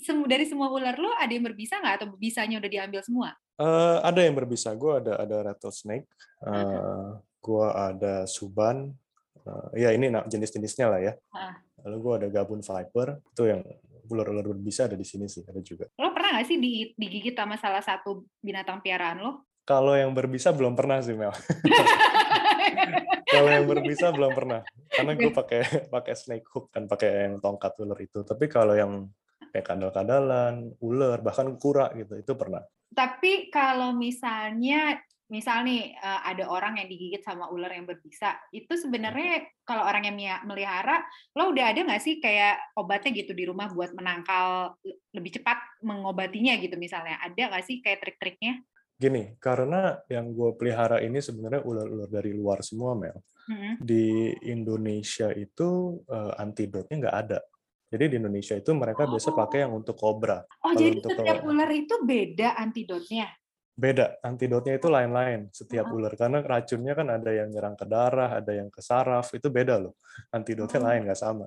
semu- 0.00 0.24
dari 0.30 0.48
semua 0.48 0.72
ular 0.72 0.96
lo 0.96 1.12
ada 1.18 1.28
yang 1.28 1.44
berbisa 1.44 1.76
nggak 1.76 1.94
atau 2.00 2.08
bisanya 2.16 2.56
udah 2.56 2.70
diambil 2.70 3.00
semua? 3.04 3.28
Eh, 3.60 3.98
ada 4.00 4.20
yang 4.24 4.32
berbisa. 4.32 4.72
Gue 4.72 5.02
ada 5.02 5.20
ada 5.20 5.52
rattlesnake. 5.52 6.08
Eh, 6.46 7.08
gue 7.42 7.66
ada 7.68 8.24
suban. 8.24 8.94
Eh, 9.42 9.86
ya 9.86 9.90
ini 9.90 10.08
nah, 10.08 10.22
jenis-jenisnya 10.26 10.86
lah 10.86 11.00
ya. 11.02 11.12
Ah. 11.34 11.58
Lalu 11.82 11.96
gue 11.98 12.12
ada 12.22 12.28
gabun 12.30 12.60
viper. 12.62 13.18
Itu 13.34 13.42
yang 13.50 13.62
ular-ular 14.10 14.46
berbisa 14.46 14.86
ada 14.86 14.94
di 14.94 15.06
sini 15.06 15.26
sih. 15.26 15.42
Ada 15.42 15.60
juga. 15.62 15.90
Lo 15.98 16.14
pernah 16.14 16.38
nggak 16.38 16.46
sih 16.46 16.58
di- 16.62 16.94
digigit 16.94 17.34
sama 17.34 17.58
salah 17.58 17.82
satu 17.82 18.26
binatang 18.38 18.78
piaraan 18.82 19.18
lo? 19.22 19.32
Kalau 19.62 19.94
yang 19.94 20.10
berbisa 20.10 20.50
belum 20.50 20.74
pernah 20.74 20.98
sih 21.02 21.14
Mel. 21.14 21.30
Kalau 23.32 23.48
yang 23.48 23.64
berbisa 23.64 24.12
belum 24.12 24.34
pernah. 24.34 24.60
Karena 24.92 25.12
gue 25.16 25.32
pakai 25.32 25.88
pakai 25.88 26.14
snake 26.18 26.46
hook 26.52 26.68
kan 26.68 26.84
pakai 26.84 27.30
yang 27.30 27.40
tongkat 27.40 27.72
ular 27.80 27.96
itu. 27.96 28.20
Tapi 28.26 28.44
kalau 28.44 28.76
yang 28.76 29.08
kayak 29.52 29.66
kadal-kadalan, 29.68 30.72
ular, 30.80 31.20
bahkan 31.20 31.56
kura 31.56 31.92
gitu, 31.96 32.16
itu 32.16 32.32
pernah. 32.36 32.64
Tapi 32.92 33.48
kalau 33.48 33.96
misalnya, 33.96 35.00
misal 35.32 35.64
nih 35.64 35.96
eh, 35.96 36.20
ada 36.28 36.44
orang 36.52 36.76
yang 36.76 36.92
digigit 36.92 37.24
sama 37.24 37.48
ular 37.48 37.72
yang 37.72 37.88
berbisa, 37.88 38.36
itu 38.52 38.76
sebenarnya 38.76 39.48
kalau 39.64 39.88
orang 39.88 40.04
yang 40.12 40.44
melihara, 40.44 41.00
lo 41.32 41.48
udah 41.48 41.72
ada 41.72 41.80
nggak 41.80 42.02
sih 42.04 42.20
kayak 42.20 42.60
obatnya 42.76 43.16
gitu 43.16 43.32
di 43.32 43.48
rumah 43.48 43.72
buat 43.72 43.96
menangkal 43.96 44.76
le- 44.84 45.00
lebih 45.16 45.40
cepat 45.40 45.56
mengobatinya 45.80 46.60
gitu 46.60 46.76
misalnya? 46.76 47.16
Ada 47.24 47.48
nggak 47.48 47.64
sih 47.64 47.80
kayak 47.80 48.04
trik-triknya? 48.04 48.60
Gini, 49.00 49.34
karena 49.40 49.98
yang 50.06 50.30
gue 50.30 50.54
pelihara 50.54 51.00
ini 51.00 51.18
sebenarnya 51.18 51.64
ular-ular 51.64 52.06
dari 52.06 52.30
luar 52.36 52.60
semua, 52.62 52.94
Mel. 52.94 53.18
Mm-hmm. 53.50 53.72
Di 53.82 54.30
Indonesia 54.46 55.32
itu 55.34 55.98
uh, 56.06 56.38
antidotnya 56.38 57.08
nggak 57.08 57.18
ada. 57.26 57.40
Jadi 57.92 58.04
di 58.08 58.16
Indonesia 58.22 58.54
itu 58.54 58.70
mereka 58.72 59.04
oh. 59.04 59.16
biasa 59.16 59.34
pakai 59.34 59.66
yang 59.66 59.74
untuk 59.74 59.98
kobra. 59.98 60.46
Oh, 60.62 60.70
Kalau 60.70 60.78
jadi 60.78 60.96
untuk 61.02 61.10
setiap 61.18 61.42
ular 61.44 61.70
itu 61.74 61.94
beda 62.06 62.48
antidotnya? 62.56 63.26
Beda, 63.72 64.20
antidotnya 64.20 64.76
itu 64.76 64.92
lain-lain 64.92 65.48
setiap 65.48 65.88
uh 65.88 65.96
ular. 65.96 66.12
Karena 66.14 66.44
racunnya 66.44 66.92
kan 66.92 67.08
ada 67.08 67.30
yang 67.32 67.48
nyerang 67.48 67.76
ke 67.76 67.88
darah, 67.88 68.38
ada 68.38 68.52
yang 68.52 68.68
ke 68.68 68.84
saraf, 68.84 69.32
itu 69.32 69.48
beda 69.48 69.80
loh. 69.80 69.96
Antidotnya 70.28 70.80
oh. 70.80 70.84
lain, 70.86 71.00
nggak 71.08 71.20
sama. 71.20 71.46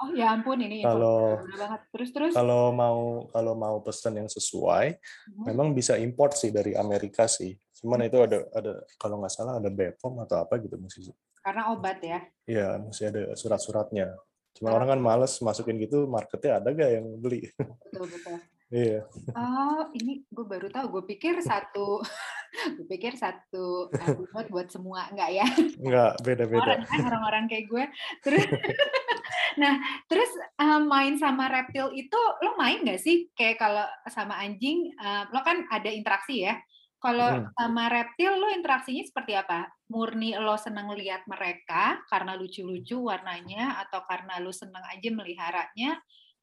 Oh 0.00 0.10
ya 0.16 0.32
ampun 0.32 0.58
ini 0.64 0.80
kalau 0.80 1.44
terus 1.92 2.10
terus 2.12 2.32
kalau 2.32 2.72
mau 2.72 3.28
kalau 3.28 3.52
mau 3.52 3.76
pesan 3.84 4.16
yang 4.16 4.30
sesuai 4.30 4.96
hmm. 4.96 5.44
memang 5.44 5.76
bisa 5.76 6.00
import 6.00 6.32
sih 6.32 6.48
dari 6.48 6.72
Amerika 6.72 7.28
sih 7.28 7.52
cuman 7.78 8.08
itu 8.08 8.18
ada 8.18 8.48
ada 8.56 8.72
kalau 8.96 9.20
nggak 9.22 9.32
salah 9.32 9.60
ada 9.60 9.70
BPOM 9.70 10.24
atau 10.24 10.36
apa 10.42 10.58
gitu 10.58 10.80
mesti 10.80 11.12
karena 11.44 11.70
obat 11.72 11.98
ya 12.02 12.18
iya 12.48 12.68
masih 12.80 13.12
ada 13.12 13.22
surat-suratnya 13.36 14.16
cuma 14.58 14.74
orang 14.74 14.98
kan 14.98 15.00
males 15.00 15.38
masukin 15.38 15.78
gitu 15.78 16.10
marketnya 16.10 16.58
ada 16.58 16.74
gak 16.74 16.90
yang 16.98 17.06
beli 17.22 17.46
betul 17.86 18.08
betul 18.10 18.38
Iya. 18.68 19.08
Oh, 19.32 19.88
ini 19.96 20.28
gue 20.28 20.44
baru 20.44 20.68
tahu. 20.68 21.00
Gue 21.00 21.04
pikir 21.16 21.40
satu, 21.40 22.04
gue 22.76 22.86
pikir 22.86 23.16
satu 23.16 23.88
buat 24.32 24.48
buat 24.52 24.68
semua, 24.68 25.08
enggak 25.08 25.30
ya? 25.32 25.46
Enggak, 25.80 26.12
beda-beda. 26.20 26.60
Orang 26.60 26.82
kan 26.84 27.00
orang-orang 27.08 27.44
kayak 27.48 27.64
gue. 27.64 27.84
Terus, 28.20 28.44
nah, 29.62 29.80
terus 30.04 30.28
um, 30.60 30.84
main 30.84 31.16
sama 31.16 31.48
reptil 31.48 31.88
itu, 31.96 32.20
lo 32.44 32.60
main 32.60 32.84
nggak 32.84 33.00
sih? 33.00 33.32
Kayak 33.32 33.56
kalau 33.56 33.86
sama 34.12 34.36
anjing, 34.36 34.92
um, 35.00 35.24
lo 35.32 35.40
kan 35.40 35.64
ada 35.72 35.88
interaksi 35.88 36.44
ya. 36.44 36.60
Kalau 36.98 37.30
hmm. 37.30 37.54
sama 37.54 37.88
reptil 37.88 38.36
lo 38.36 38.52
interaksinya 38.52 39.06
seperti 39.06 39.32
apa? 39.32 39.70
Murni 39.88 40.36
lo 40.36 40.60
seneng 40.60 40.92
lihat 40.92 41.24
mereka 41.24 42.04
karena 42.10 42.36
lucu-lucu 42.36 43.00
warnanya 43.00 43.80
atau 43.86 44.04
karena 44.04 44.42
lo 44.42 44.52
seneng 44.52 44.82
aja 44.82 45.08
meliharanya 45.14 45.96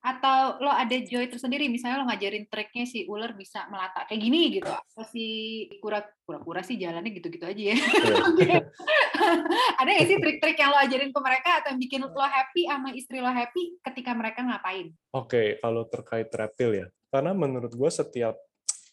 atau 0.05 0.61
lo 0.61 0.69
ada 0.69 0.93
joy 1.01 1.25
tersendiri 1.25 1.65
misalnya 1.65 2.05
lo 2.05 2.05
ngajarin 2.05 2.45
triknya 2.45 2.85
si 2.85 3.09
ular 3.09 3.33
bisa 3.33 3.65
melata 3.73 4.05
kayak 4.05 4.21
gini 4.21 4.61
gitu 4.61 4.69
atau 4.69 5.01
si 5.09 5.25
kura 5.81 6.05
kura 6.45 6.61
sih 6.61 6.77
jalannya 6.77 7.09
gitu-gitu 7.09 7.41
aja 7.41 7.63
ya 7.73 7.77
iya. 8.37 8.61
ada 9.81 9.89
nggak 9.89 10.05
sih 10.05 10.17
trik-trik 10.21 10.61
yang 10.61 10.69
lo 10.69 10.77
ajarin 10.77 11.09
ke 11.09 11.19
mereka 11.25 11.49
atau 11.57 11.73
yang 11.73 11.81
bikin 11.81 12.05
lo 12.05 12.21
happy 12.21 12.69
sama 12.69 12.93
istri 12.93 13.17
lo 13.17 13.33
happy 13.33 13.81
ketika 13.81 14.13
mereka 14.13 14.45
ngapain 14.45 14.93
oke 15.17 15.25
okay, 15.25 15.57
kalau 15.57 15.89
terkait 15.89 16.29
reptil 16.29 16.85
ya 16.85 16.87
karena 17.09 17.33
menurut 17.33 17.73
gue 17.73 17.89
setiap 17.89 18.37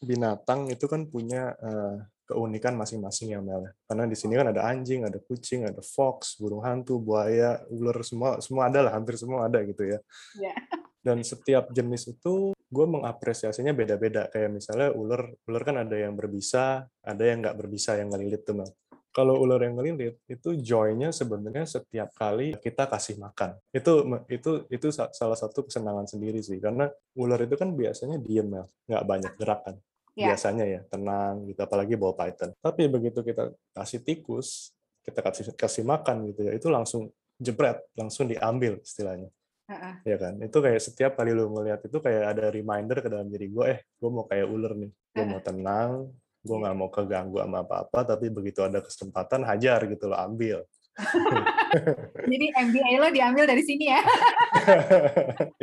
binatang 0.01 0.73
itu 0.73 0.89
kan 0.89 1.05
punya 1.13 1.53
uh, 1.61 2.01
keunikan 2.23 2.75
masing-masing 2.75 3.35
ya 3.37 3.45
Mel. 3.45 3.71
Karena 3.85 4.09
di 4.09 4.17
sini 4.17 4.35
kan 4.35 4.51
ada 4.51 4.67
anjing, 4.67 5.05
ada 5.05 5.21
kucing, 5.21 5.69
ada 5.69 5.79
fox, 5.85 6.41
burung 6.41 6.65
hantu, 6.65 6.97
buaya, 6.99 7.61
ular 7.69 8.01
semua 8.03 8.41
semua 8.41 8.67
ada 8.73 8.83
lah, 8.83 8.95
hampir 8.95 9.15
semua 9.15 9.47
ada 9.47 9.63
gitu 9.63 9.85
ya. 9.85 9.99
Yeah 10.39 10.82
dan 11.03 11.21
setiap 11.27 11.69
jenis 11.75 12.09
itu 12.15 12.55
gue 12.55 12.87
mengapresiasinya 12.89 13.75
beda-beda. 13.77 14.31
Kayak 14.33 14.51
misalnya 14.57 14.89
ular 14.95 15.29
ular 15.45 15.63
kan 15.67 15.77
ada 15.83 15.97
yang 15.99 16.17
berbisa 16.17 16.87
ada 17.03 17.23
yang 17.23 17.43
nggak 17.45 17.59
berbisa 17.59 17.99
yang 17.99 18.09
ngelilit 18.09 18.47
tuh 18.47 18.65
kalau 19.13 19.45
ular 19.45 19.61
yang 19.61 19.77
ngelilit 19.77 20.17
itu 20.25 20.57
joy-nya 20.57 21.13
sebenarnya 21.13 21.69
setiap 21.69 22.17
kali 22.17 22.57
kita 22.57 22.89
kasih 22.89 23.21
makan. 23.21 23.61
Itu 23.69 24.09
itu 24.33 24.65
itu 24.73 24.87
salah 24.89 25.37
satu 25.37 25.69
kesenangan 25.69 26.09
sendiri 26.09 26.41
sih. 26.41 26.57
Karena 26.57 26.89
ular 27.21 27.37
itu 27.45 27.61
kan 27.61 27.77
biasanya 27.77 28.17
diem 28.17 28.49
ya 28.49 28.65
nggak 28.65 29.05
banyak 29.05 29.33
gerakan 29.37 29.77
yeah. 30.17 30.33
biasanya 30.33 30.65
ya 30.65 30.81
tenang 30.89 31.45
gitu. 31.45 31.61
Apalagi 31.61 31.95
bawa 32.01 32.17
python. 32.17 32.57
Tapi 32.57 32.89
begitu 32.89 33.21
kita 33.21 33.53
kasih 33.77 34.01
tikus 34.01 34.73
kita 35.03 35.19
kasih 35.19 35.45
kasih 35.59 35.83
makan 35.83 36.31
gitu 36.31 36.47
ya 36.47 36.53
itu 36.55 36.71
langsung 36.71 37.11
jebret 37.43 37.83
langsung 37.99 38.31
diambil 38.31 38.79
istilahnya 38.81 39.29
uh-uh. 39.73 39.95
ya 40.05 40.17
kan? 40.21 40.37
Itu 40.45 40.61
kayak 40.61 40.81
setiap 40.85 41.13
kali 41.17 41.33
lu 41.33 41.49
ngeliat 41.49 41.81
itu 41.89 41.99
kayak 41.99 42.37
ada 42.37 42.53
reminder 42.53 43.01
ke 43.01 43.09
dalam 43.09 43.33
diri 43.33 43.49
gue 43.49 43.65
eh 43.65 43.81
gue 43.97 44.11
mau 44.13 44.29
kayak 44.29 44.47
ular 44.47 44.73
nih. 44.77 44.93
Gue 44.93 45.25
mau 45.25 45.41
tenang 45.41 46.13
gue 46.43 46.57
nggak 46.59 46.77
mau 46.77 46.91
keganggu 46.91 47.39
sama 47.39 47.63
apa-apa 47.63 48.15
tapi 48.15 48.27
begitu 48.27 48.67
ada 48.67 48.83
kesempatan 48.83 49.47
hajar 49.47 49.87
gitu 49.87 50.11
lo 50.11 50.19
ambil. 50.19 50.67
Jadi 52.33 52.47
MBA 52.53 53.01
lo 53.01 53.09
diambil 53.09 53.49
dari 53.49 53.63
sini 53.65 53.89
ya? 53.89 54.03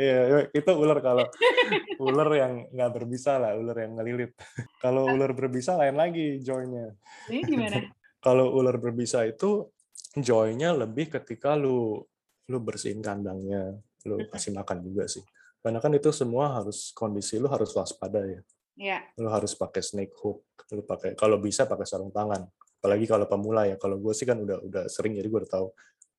Iya 0.00 0.50
itu 0.50 0.70
ular 0.76 0.98
kalau 1.00 1.24
ular 2.08 2.28
yang 2.36 2.52
nggak 2.68 2.90
berbisa 2.96 3.38
lah 3.38 3.54
ular 3.54 3.76
yang 3.76 3.96
ngelilit. 4.00 4.32
Kalau 4.80 5.06
ular 5.06 5.30
berbisa 5.36 5.76
lain 5.76 5.96
lagi 6.00 6.40
ini 6.40 7.40
gimana? 7.44 7.80
Kalau 8.20 8.52
ular 8.52 8.76
berbisa 8.80 9.24
itu 9.28 9.68
joynya 10.16 10.74
lebih 10.74 11.12
ketika 11.12 11.54
lu 11.54 12.02
lu 12.50 12.58
bersihin 12.58 12.98
kandangnya 12.98 13.78
lu 14.06 14.24
kasih 14.28 14.52
makan 14.56 14.84
juga 14.84 15.08
sih. 15.08 15.24
Karena 15.60 15.78
kan 15.78 15.92
itu 15.92 16.08
semua 16.10 16.56
harus 16.56 16.92
kondisi 16.96 17.36
lu 17.36 17.48
harus 17.48 17.72
waspada 17.76 18.24
ya. 18.24 18.40
Iya. 18.80 18.98
Lu 19.20 19.28
harus 19.28 19.52
pakai 19.52 19.84
snake 19.84 20.16
hook, 20.24 20.44
lu 20.72 20.82
pakai 20.84 21.12
kalau 21.12 21.36
bisa 21.36 21.68
pakai 21.68 21.84
sarung 21.84 22.12
tangan. 22.12 22.48
Apalagi 22.80 23.04
kalau 23.04 23.28
pemula 23.28 23.68
ya. 23.68 23.76
Kalau 23.76 24.00
gue 24.00 24.12
sih 24.16 24.24
kan 24.24 24.40
udah 24.40 24.64
udah 24.64 24.84
sering 24.88 25.12
jadi 25.12 25.28
gue 25.28 25.40
udah 25.44 25.52
tahu. 25.52 25.68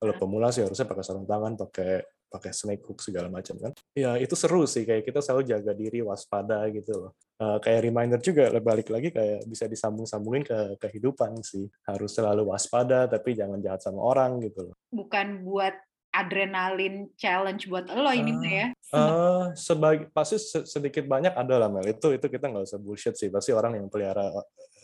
Kalau 0.02 0.14
pemula 0.18 0.54
sih 0.54 0.62
harusnya 0.62 0.86
pakai 0.86 1.04
sarung 1.06 1.26
tangan, 1.26 1.58
pakai 1.58 2.06
pakai 2.32 2.48
snake 2.54 2.82
hook 2.88 3.04
segala 3.04 3.28
macam 3.28 3.60
kan. 3.60 3.72
Ya 3.92 4.16
itu 4.16 4.32
seru 4.32 4.64
sih 4.64 4.88
kayak 4.88 5.04
kita 5.04 5.20
selalu 5.20 5.52
jaga 5.52 5.72
diri 5.76 6.00
waspada 6.00 6.64
gitu 6.72 6.96
loh. 6.96 7.12
Uh, 7.36 7.58
kayak 7.60 7.82
reminder 7.84 8.22
juga 8.22 8.48
balik 8.62 8.88
lagi 8.88 9.12
kayak 9.12 9.44
bisa 9.44 9.68
disambung-sambungin 9.68 10.46
ke 10.46 10.58
kehidupan 10.80 11.42
sih. 11.44 11.68
Harus 11.84 12.16
selalu 12.16 12.48
waspada 12.48 13.04
tapi 13.04 13.36
jangan 13.36 13.60
jahat 13.60 13.84
sama 13.84 14.00
orang 14.00 14.40
gitu 14.40 14.70
loh. 14.70 14.74
Bukan 14.88 15.44
buat 15.44 15.76
adrenalin 16.12 17.08
challenge 17.16 17.66
buat 17.66 17.88
lo 17.88 18.12
ini 18.12 18.32
uh, 18.36 18.44
ya? 18.44 18.66
Uh, 18.92 19.44
sebagi, 19.56 20.06
pasti 20.12 20.36
sedikit 20.68 21.08
banyak 21.08 21.32
ada 21.32 21.56
lah 21.56 21.68
Mel. 21.72 21.88
Itu 21.88 22.12
itu 22.12 22.28
kita 22.28 22.52
nggak 22.52 22.68
usah 22.68 22.78
bullshit 22.78 23.16
sih. 23.16 23.32
Pasti 23.32 23.50
orang 23.56 23.80
yang 23.80 23.88
pelihara 23.88 24.28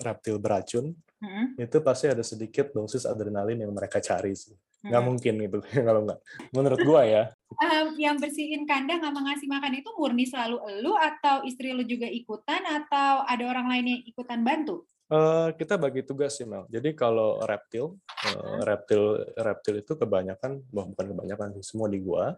reptil 0.00 0.38
beracun 0.38 0.94
hmm. 1.20 1.58
itu 1.58 1.76
pasti 1.82 2.06
ada 2.06 2.22
sedikit 2.22 2.70
dosis 2.70 3.02
adrenalin 3.02 3.58
yang 3.58 3.72
mereka 3.74 4.00
cari 4.00 4.32
sih. 4.32 4.54
Hmm. 4.82 4.94
Nggak 4.94 5.04
mungkin 5.04 5.34
gitu 5.44 5.58
kalau 5.86 6.00
nggak. 6.08 6.20
Menurut 6.56 6.80
gua 6.82 7.02
ya. 7.04 7.24
Um, 7.60 7.94
yang 8.00 8.16
bersihin 8.16 8.64
kandang 8.64 9.04
sama 9.04 9.20
ngasih 9.28 9.48
makan 9.50 9.72
itu 9.76 9.90
murni 9.98 10.24
selalu 10.24 10.56
lu 10.80 10.94
atau 10.96 11.44
istri 11.44 11.76
lu 11.76 11.84
juga 11.84 12.08
ikutan 12.08 12.62
atau 12.64 13.26
ada 13.28 13.44
orang 13.44 13.68
lain 13.68 13.86
yang 13.98 14.02
ikutan 14.08 14.40
bantu? 14.40 14.88
Uh, 15.08 15.56
kita 15.56 15.80
bagi 15.80 16.04
tugas 16.04 16.36
sih 16.36 16.44
Mel. 16.44 16.68
Jadi 16.68 16.92
kalau 16.92 17.40
reptil, 17.48 17.96
uh, 18.28 18.60
reptil 18.60 19.24
reptil 19.40 19.80
itu 19.80 19.96
kebanyakan, 19.96 20.60
bukan 20.68 21.16
kebanyakan 21.16 21.56
sih, 21.56 21.64
semua 21.64 21.88
di 21.88 21.96
gua. 21.96 22.36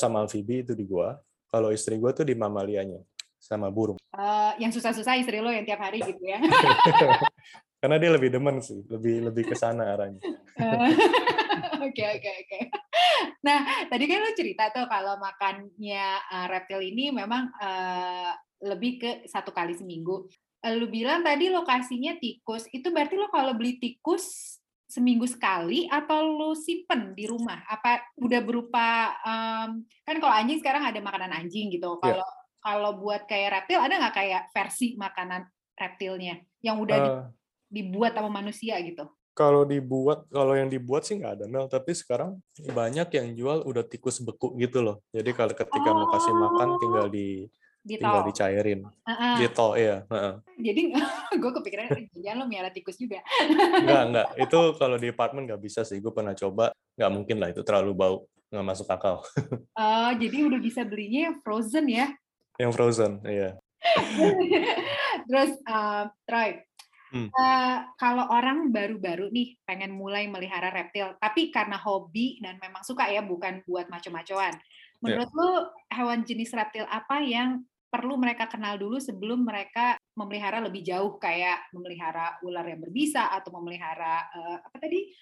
Sama 0.00 0.24
amfibi 0.24 0.64
itu 0.64 0.72
di 0.72 0.88
gua. 0.88 1.20
Kalau 1.52 1.68
istri 1.68 2.00
gua 2.00 2.16
tuh 2.16 2.24
di 2.24 2.32
mamalianya, 2.32 3.04
sama 3.36 3.68
burung. 3.68 4.00
Uh, 4.16 4.56
yang 4.56 4.72
susah-susah 4.72 5.20
istri 5.20 5.44
lo 5.44 5.52
yang 5.52 5.68
tiap 5.68 5.76
hari 5.76 6.00
gitu 6.00 6.24
ya? 6.24 6.40
Karena 7.84 8.00
dia 8.00 8.10
lebih 8.16 8.32
demen 8.32 8.64
sih, 8.64 8.80
lebih 8.88 9.28
lebih 9.28 9.52
ke 9.52 9.54
sana 9.54 9.92
arahnya. 9.92 10.20
Oke 11.76 12.04
oke 12.04 12.30
oke. 12.44 12.60
Nah 13.44 13.88
tadi 13.88 14.04
kan 14.08 14.20
lo 14.20 14.32
cerita 14.36 14.68
tuh 14.72 14.84
kalau 14.88 15.16
makannya 15.16 16.04
uh, 16.28 16.46
reptil 16.52 16.84
ini 16.84 17.12
memang 17.12 17.48
uh, 17.56 18.32
lebih 18.64 19.00
ke 19.00 19.10
satu 19.28 19.52
kali 19.56 19.76
seminggu 19.76 20.28
lu 20.74 20.90
bilang 20.90 21.22
tadi 21.22 21.46
lokasinya 21.52 22.18
tikus, 22.18 22.66
itu 22.74 22.90
berarti 22.90 23.14
lo 23.14 23.30
kalau 23.30 23.54
beli 23.54 23.78
tikus 23.78 24.56
seminggu 24.86 25.26
sekali 25.26 25.90
atau 25.90 26.24
lu 26.26 26.50
simpen 26.56 27.14
di 27.14 27.28
rumah? 27.30 27.62
Apa 27.70 28.02
udah 28.18 28.40
berupa 28.42 29.14
um, 29.22 29.84
kan 30.02 30.16
kalau 30.18 30.34
anjing 30.34 30.58
sekarang 30.58 30.82
ada 30.82 30.98
makanan 30.98 31.30
anjing 31.34 31.70
gitu. 31.70 31.98
Iya. 31.98 32.02
Kalau 32.02 32.26
yeah. 32.26 32.32
kalau 32.64 32.90
buat 32.98 33.22
kayak 33.30 33.50
reptil 33.62 33.78
ada 33.78 33.94
nggak 34.00 34.16
kayak 34.16 34.42
versi 34.50 34.98
makanan 34.98 35.46
reptilnya 35.76 36.40
yang 36.64 36.80
udah 36.80 36.98
uh, 36.98 37.22
dibuat 37.68 38.16
sama 38.16 38.30
manusia 38.32 38.80
gitu? 38.82 39.06
Kalau 39.36 39.68
dibuat, 39.68 40.24
kalau 40.32 40.56
yang 40.56 40.72
dibuat 40.72 41.04
sih 41.04 41.20
nggak 41.20 41.34
ada 41.36 41.44
Mel, 41.44 41.68
tapi 41.68 41.92
sekarang 41.92 42.40
banyak 42.72 43.04
yang 43.20 43.36
jual 43.36 43.68
udah 43.68 43.84
tikus 43.84 44.24
beku 44.24 44.56
gitu 44.56 44.80
loh. 44.80 45.04
Jadi 45.12 45.36
kalau 45.36 45.52
ketika 45.52 45.92
oh. 45.92 45.94
mau 45.94 46.08
kasih 46.08 46.32
makan 46.32 46.68
tinggal 46.80 47.06
di 47.12 47.44
Dito. 47.86 48.02
tinggal 48.02 48.26
dicairin 48.26 48.80
uh-uh. 48.82 49.74
iya 49.78 50.02
uh-uh. 50.10 50.34
jadi 50.58 50.82
gue 51.40 51.50
kepikiran 51.62 51.86
jangan 52.18 52.36
lo 52.42 52.44
miara 52.50 52.74
tikus 52.74 52.98
juga 52.98 53.22
enggak 53.78 54.02
enggak 54.10 54.26
itu 54.50 54.58
kalau 54.74 54.96
di 54.98 55.08
apartemen 55.14 55.46
nggak 55.46 55.62
bisa 55.62 55.86
sih 55.86 56.02
gue 56.02 56.10
pernah 56.10 56.34
coba 56.34 56.74
nggak 56.98 57.12
mungkin 57.14 57.36
lah 57.38 57.54
itu 57.54 57.62
terlalu 57.62 57.94
bau 57.94 58.16
nggak 58.50 58.66
masuk 58.66 58.90
akal 58.90 59.22
uh, 59.78 60.10
jadi 60.22 60.50
udah 60.50 60.58
bisa 60.58 60.82
belinya 60.82 61.30
yang 61.30 61.36
frozen 61.46 61.86
ya 61.86 62.10
yang 62.58 62.74
frozen 62.74 63.22
iya 63.22 63.54
terus 65.30 65.54
uh, 65.70 66.10
Troy 66.26 66.58
Hmm. 67.06 67.30
Uh, 67.30 67.86
kalau 68.02 68.26
orang 68.34 68.74
baru-baru 68.74 69.30
nih 69.30 69.54
pengen 69.62 69.94
mulai 69.94 70.26
melihara 70.26 70.74
reptil, 70.74 71.14
tapi 71.22 71.54
karena 71.54 71.78
hobi 71.78 72.42
dan 72.42 72.58
memang 72.58 72.82
suka 72.82 73.06
ya, 73.06 73.22
bukan 73.22 73.62
buat 73.62 73.86
maco-macoan. 73.86 74.52
Menurut 74.98 75.30
yeah. 75.30 75.38
lu 75.38 75.50
hewan 75.94 76.26
jenis 76.26 76.50
reptil 76.50 76.82
apa 76.90 77.22
yang 77.22 77.62
perlu 77.86 78.18
mereka 78.20 78.50
kenal 78.50 78.76
dulu 78.76 78.98
sebelum 78.98 79.46
mereka 79.46 79.96
memelihara 80.18 80.60
lebih 80.60 80.82
jauh 80.82 81.16
kayak 81.16 81.70
memelihara 81.70 82.36
ular 82.42 82.66
yang 82.66 82.82
berbisa 82.82 83.30
atau 83.30 83.54
memelihara 83.54 84.26
uh, 84.32 84.58
apa 84.60 84.76
tadi 84.80 85.12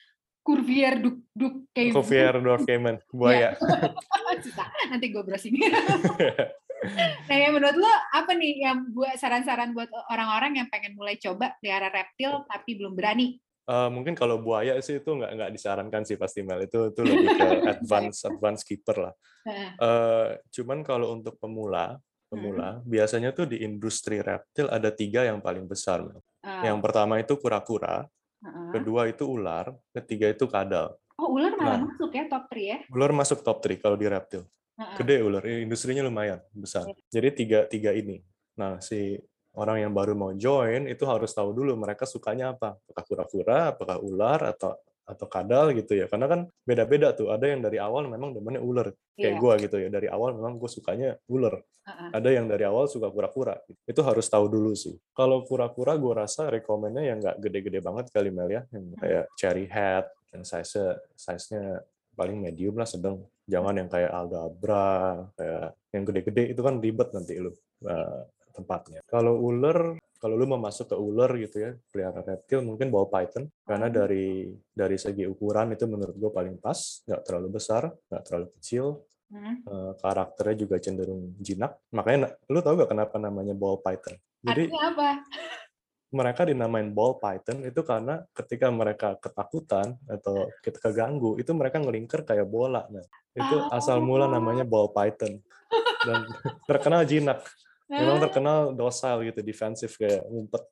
Curvier 0.45 1.01
duk 1.01 1.25
duk 1.33 1.73
caiman. 1.73 1.97
Curvier 1.97 2.35
dwarf 2.37 2.69
caiman, 2.69 3.01
buaya. 3.17 3.57
Susah. 4.45 4.69
Nanti 4.93 5.09
gue 5.09 5.25
browsing. 5.25 5.57
nah, 7.29 7.37
ya 7.41 7.49
menurut 7.49 7.81
lo 7.81 7.89
apa 8.13 8.37
nih 8.37 8.61
yang 8.61 8.93
buat 8.93 9.17
saran-saran 9.17 9.73
buat 9.73 9.89
orang-orang 10.13 10.61
yang 10.61 10.69
pengen 10.69 10.93
mulai 11.01 11.17
coba 11.17 11.57
pelihara 11.57 11.89
reptil 11.89 12.45
tapi 12.45 12.77
belum 12.77 12.93
berani? 12.93 13.41
Uh, 13.65 13.89
mungkin 13.89 14.13
kalau 14.13 14.45
buaya 14.45 14.77
sih 14.85 15.01
itu 15.01 15.09
nggak 15.09 15.33
nggak 15.33 15.53
disarankan 15.57 16.05
sih 16.05 16.21
pasti 16.21 16.45
Mel 16.45 16.61
itu 16.69 16.93
itu 16.93 17.01
lebih 17.01 17.29
ke 17.33 17.49
advance 17.65 18.29
advance 18.29 18.61
keeper 18.69 19.09
lah. 19.09 19.15
Uh, 19.81 20.37
cuman 20.53 20.85
kalau 20.85 21.17
untuk 21.17 21.41
pemula 21.41 21.97
pemula 22.35 22.69
hmm. 22.77 22.91
biasanya 22.91 23.31
tuh 23.31 23.47
di 23.47 23.63
industri 23.63 24.19
reptil 24.19 24.67
ada 24.67 24.91
tiga 24.91 25.23
yang 25.23 25.39
paling 25.39 25.71
besar. 25.71 26.03
Uh. 26.03 26.63
Yang 26.67 26.79
pertama 26.83 27.23
itu 27.23 27.39
kura-kura, 27.39 28.05
uh. 28.43 28.71
kedua 28.75 29.07
itu 29.07 29.25
ular, 29.31 29.71
ketiga 29.95 30.35
itu 30.35 30.51
kadal. 30.51 30.99
Oh 31.15 31.31
ular 31.31 31.55
malah 31.55 31.79
nah, 31.79 31.87
masuk 31.87 32.11
ya 32.11 32.27
top 32.27 32.45
3 32.51 32.59
ya? 32.59 32.79
Ular 32.91 33.11
masuk 33.15 33.39
top 33.47 33.59
3 33.63 33.79
kalau 33.79 33.95
di 33.95 34.07
reptil. 34.11 34.43
Uh. 34.75 34.99
Gede 34.99 35.23
ular, 35.23 35.43
industrinya 35.47 36.03
lumayan 36.03 36.43
besar. 36.51 36.91
Yeah. 36.91 36.99
Jadi 37.15 37.29
tiga 37.39 37.59
tiga 37.71 37.95
ini. 37.95 38.19
Nah 38.59 38.83
si 38.83 39.15
orang 39.55 39.87
yang 39.87 39.93
baru 39.95 40.19
mau 40.19 40.35
join 40.35 40.91
itu 40.91 41.07
harus 41.07 41.31
tahu 41.31 41.55
dulu 41.55 41.79
mereka 41.79 42.05
sukanya 42.05 42.53
apa. 42.53 42.75
Apakah 42.75 43.05
kura-kura, 43.07 43.61
apakah 43.71 44.03
ular, 44.03 44.51
atau 44.51 44.75
atau 45.05 45.27
kadal 45.29 45.77
gitu 45.77 45.95
ya. 45.95 46.09
Karena 46.09 46.27
kan 46.27 46.41
beda-beda 46.65 47.13
tuh. 47.13 47.31
Ada 47.31 47.53
yang 47.53 47.61
dari 47.61 47.79
awal 47.81 48.09
memang 48.09 48.33
demennya 48.33 48.65
ular. 48.65 48.89
Kayak 49.15 49.37
yeah. 49.37 49.41
gue 49.41 49.53
gitu 49.69 49.77
ya. 49.81 49.89
Dari 49.93 50.09
awal 50.09 50.37
memang 50.37 50.57
gue 50.57 50.71
sukanya 50.73 51.17
ular. 51.29 51.61
Uh-uh. 51.61 52.11
Ada 52.17 52.29
yang 52.33 52.49
dari 52.49 52.65
awal 52.65 52.89
suka 52.89 53.13
kura-kura. 53.13 53.61
Itu 53.85 54.01
harus 54.01 54.27
tahu 54.27 54.49
dulu 54.49 54.73
sih. 54.73 54.97
Kalau 55.13 55.45
kura-kura 55.45 55.95
gue 56.01 56.13
rasa 56.17 56.49
rekomennya 56.49 57.03
yang 57.05 57.19
nggak 57.21 57.37
gede-gede 57.45 57.81
banget 57.85 58.09
kali 58.11 58.33
Mel 58.33 58.49
ya. 58.49 58.65
Yang 58.73 58.85
kayak 58.99 59.25
cherry 59.37 59.67
head. 59.69 60.09
Yang 60.35 60.45
size-nya, 60.51 60.99
size-nya 61.15 61.65
paling 62.19 62.43
medium 62.43 62.75
lah 62.75 62.89
sedang. 62.91 63.23
Jangan 63.47 63.77
yang 63.77 63.87
kayak 63.93 64.11
aldabra, 64.11 65.29
kayak 65.39 65.79
yang 65.93 66.05
gede-gede 66.09 66.43
itu 66.57 66.61
kan 66.65 66.81
ribet 66.83 67.13
nanti 67.13 67.39
lu 67.39 67.53
uh, 67.87 68.25
tempatnya. 68.51 69.05
Kalau 69.07 69.39
ular, 69.39 69.95
kalau 70.25 70.41
lu 70.41 70.49
mau 70.49 70.57
masuk 70.57 70.89
ke 70.89 70.97
ular 70.97 71.29
gitu 71.37 71.61
ya, 71.61 71.77
pelihara 71.93 72.25
reptil 72.25 72.65
mungkin 72.65 72.89
bawa 72.89 73.13
python 73.13 73.45
karena 73.69 73.93
hmm. 73.93 73.97
dari 74.01 74.29
dari 74.73 74.97
segi 74.97 75.29
ukuran 75.29 75.77
itu 75.77 75.85
menurut 75.85 76.17
gue 76.17 76.33
paling 76.33 76.57
pas, 76.57 77.05
nggak 77.05 77.29
terlalu 77.29 77.61
besar, 77.61 77.93
nggak 78.09 78.23
terlalu 78.25 78.49
kecil, 78.57 79.05
hmm. 79.29 79.69
uh, 79.69 79.93
karakternya 80.01 80.57
juga 80.65 80.81
cenderung 80.81 81.37
jinak. 81.37 81.77
Makanya 81.93 82.41
lu 82.49 82.65
tau 82.65 82.73
gak 82.73 82.97
kenapa 82.97 83.21
namanya 83.21 83.53
ball 83.53 83.85
python? 83.85 84.17
Jadi 84.41 84.73
Artinya 84.73 84.89
apa? 84.97 85.09
mereka 86.15 86.43
dinamain 86.49 86.89
ball 86.89 87.21
python 87.21 87.61
itu 87.67 87.85
karena 87.85 88.25
ketika 88.33 88.73
mereka 88.73 89.21
ketakutan 89.21 89.99
atau 90.09 90.49
kita 90.65 90.79
keganggu 90.79 91.37
itu 91.37 91.51
mereka 91.53 91.83
ngelingker 91.83 92.23
kayak 92.23 92.47
bola 92.47 92.87
nah 92.87 93.03
itu 93.35 93.57
oh. 93.59 93.75
asal 93.75 93.99
mula 93.99 94.31
namanya 94.31 94.63
ball 94.63 94.95
python 94.95 95.43
dan 96.07 96.23
terkenal 96.71 97.03
jinak 97.03 97.43
Memang 97.91 98.19
terkenal 98.23 98.73
docile 98.73 99.29
gitu, 99.29 99.41
defensif 99.45 100.01
kayak 100.01 100.25
ngumpet. 100.27 100.63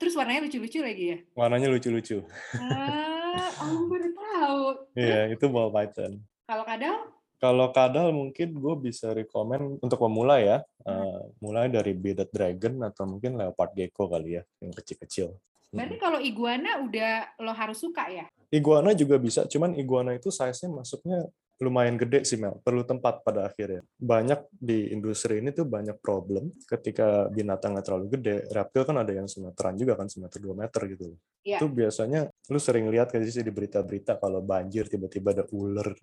Terus 0.00 0.14
warnanya 0.14 0.46
lucu-lucu 0.46 0.78
lagi 0.80 1.04
ya? 1.10 1.18
Warnanya 1.34 1.68
lucu-lucu. 1.68 2.22
Ah, 2.56 3.50
oh 3.66 3.90
baru 3.90 4.08
tahu. 4.14 4.62
Iya, 4.94 5.34
itu 5.34 5.44
ball 5.50 5.74
python. 5.74 6.22
Kalau 6.46 6.64
kadal? 6.64 6.96
Kalau 7.42 7.66
kadal 7.76 8.08
mungkin 8.14 8.56
gue 8.56 8.74
bisa 8.80 9.12
rekomend 9.12 9.76
untuk 9.84 10.00
pemula 10.00 10.40
ya, 10.40 10.64
hmm. 10.86 10.88
uh, 10.88 11.22
mulai 11.44 11.68
dari 11.68 11.92
bearded 11.92 12.32
dragon 12.32 12.80
atau 12.86 13.04
mungkin 13.04 13.36
leopard 13.36 13.76
gecko 13.76 14.08
kali 14.08 14.40
ya, 14.40 14.42
yang 14.64 14.72
kecil-kecil. 14.72 15.36
Berarti 15.74 15.98
kalau 15.98 16.22
iguana 16.22 16.86
udah 16.86 17.34
lo 17.42 17.50
harus 17.50 17.82
suka 17.82 18.06
ya? 18.06 18.24
Iguana 18.48 18.94
juga 18.94 19.18
bisa, 19.18 19.42
cuman 19.50 19.74
iguana 19.74 20.14
itu 20.14 20.30
size-nya 20.30 20.70
masuknya 20.70 21.26
lumayan 21.62 21.94
gede 21.94 22.26
sih 22.26 22.38
Mel, 22.40 22.58
perlu 22.62 22.82
tempat 22.82 23.22
pada 23.22 23.46
akhirnya. 23.46 23.82
Banyak 23.98 24.50
di 24.50 24.90
industri 24.90 25.38
ini 25.38 25.54
tuh 25.54 25.68
banyak 25.68 26.02
problem 26.02 26.50
ketika 26.66 27.30
binatang 27.30 27.78
nggak 27.78 27.86
terlalu 27.86 28.06
gede. 28.18 28.36
Reptil 28.50 28.82
kan 28.82 28.96
ada 28.98 29.12
yang 29.14 29.30
semeteran 29.30 29.74
juga 29.78 29.94
kan, 29.94 30.10
semeter 30.10 30.38
dua 30.42 30.54
meter 30.58 30.80
gitu. 30.90 31.14
Ya. 31.46 31.62
Itu 31.62 31.70
biasanya 31.70 32.32
lu 32.50 32.58
sering 32.58 32.90
lihat 32.90 33.14
kayak 33.14 33.30
sih 33.30 33.44
di 33.46 33.52
berita-berita 33.54 34.18
kalau 34.18 34.42
banjir 34.42 34.90
tiba-tiba 34.90 35.30
ada 35.36 35.44
ular 35.54 35.94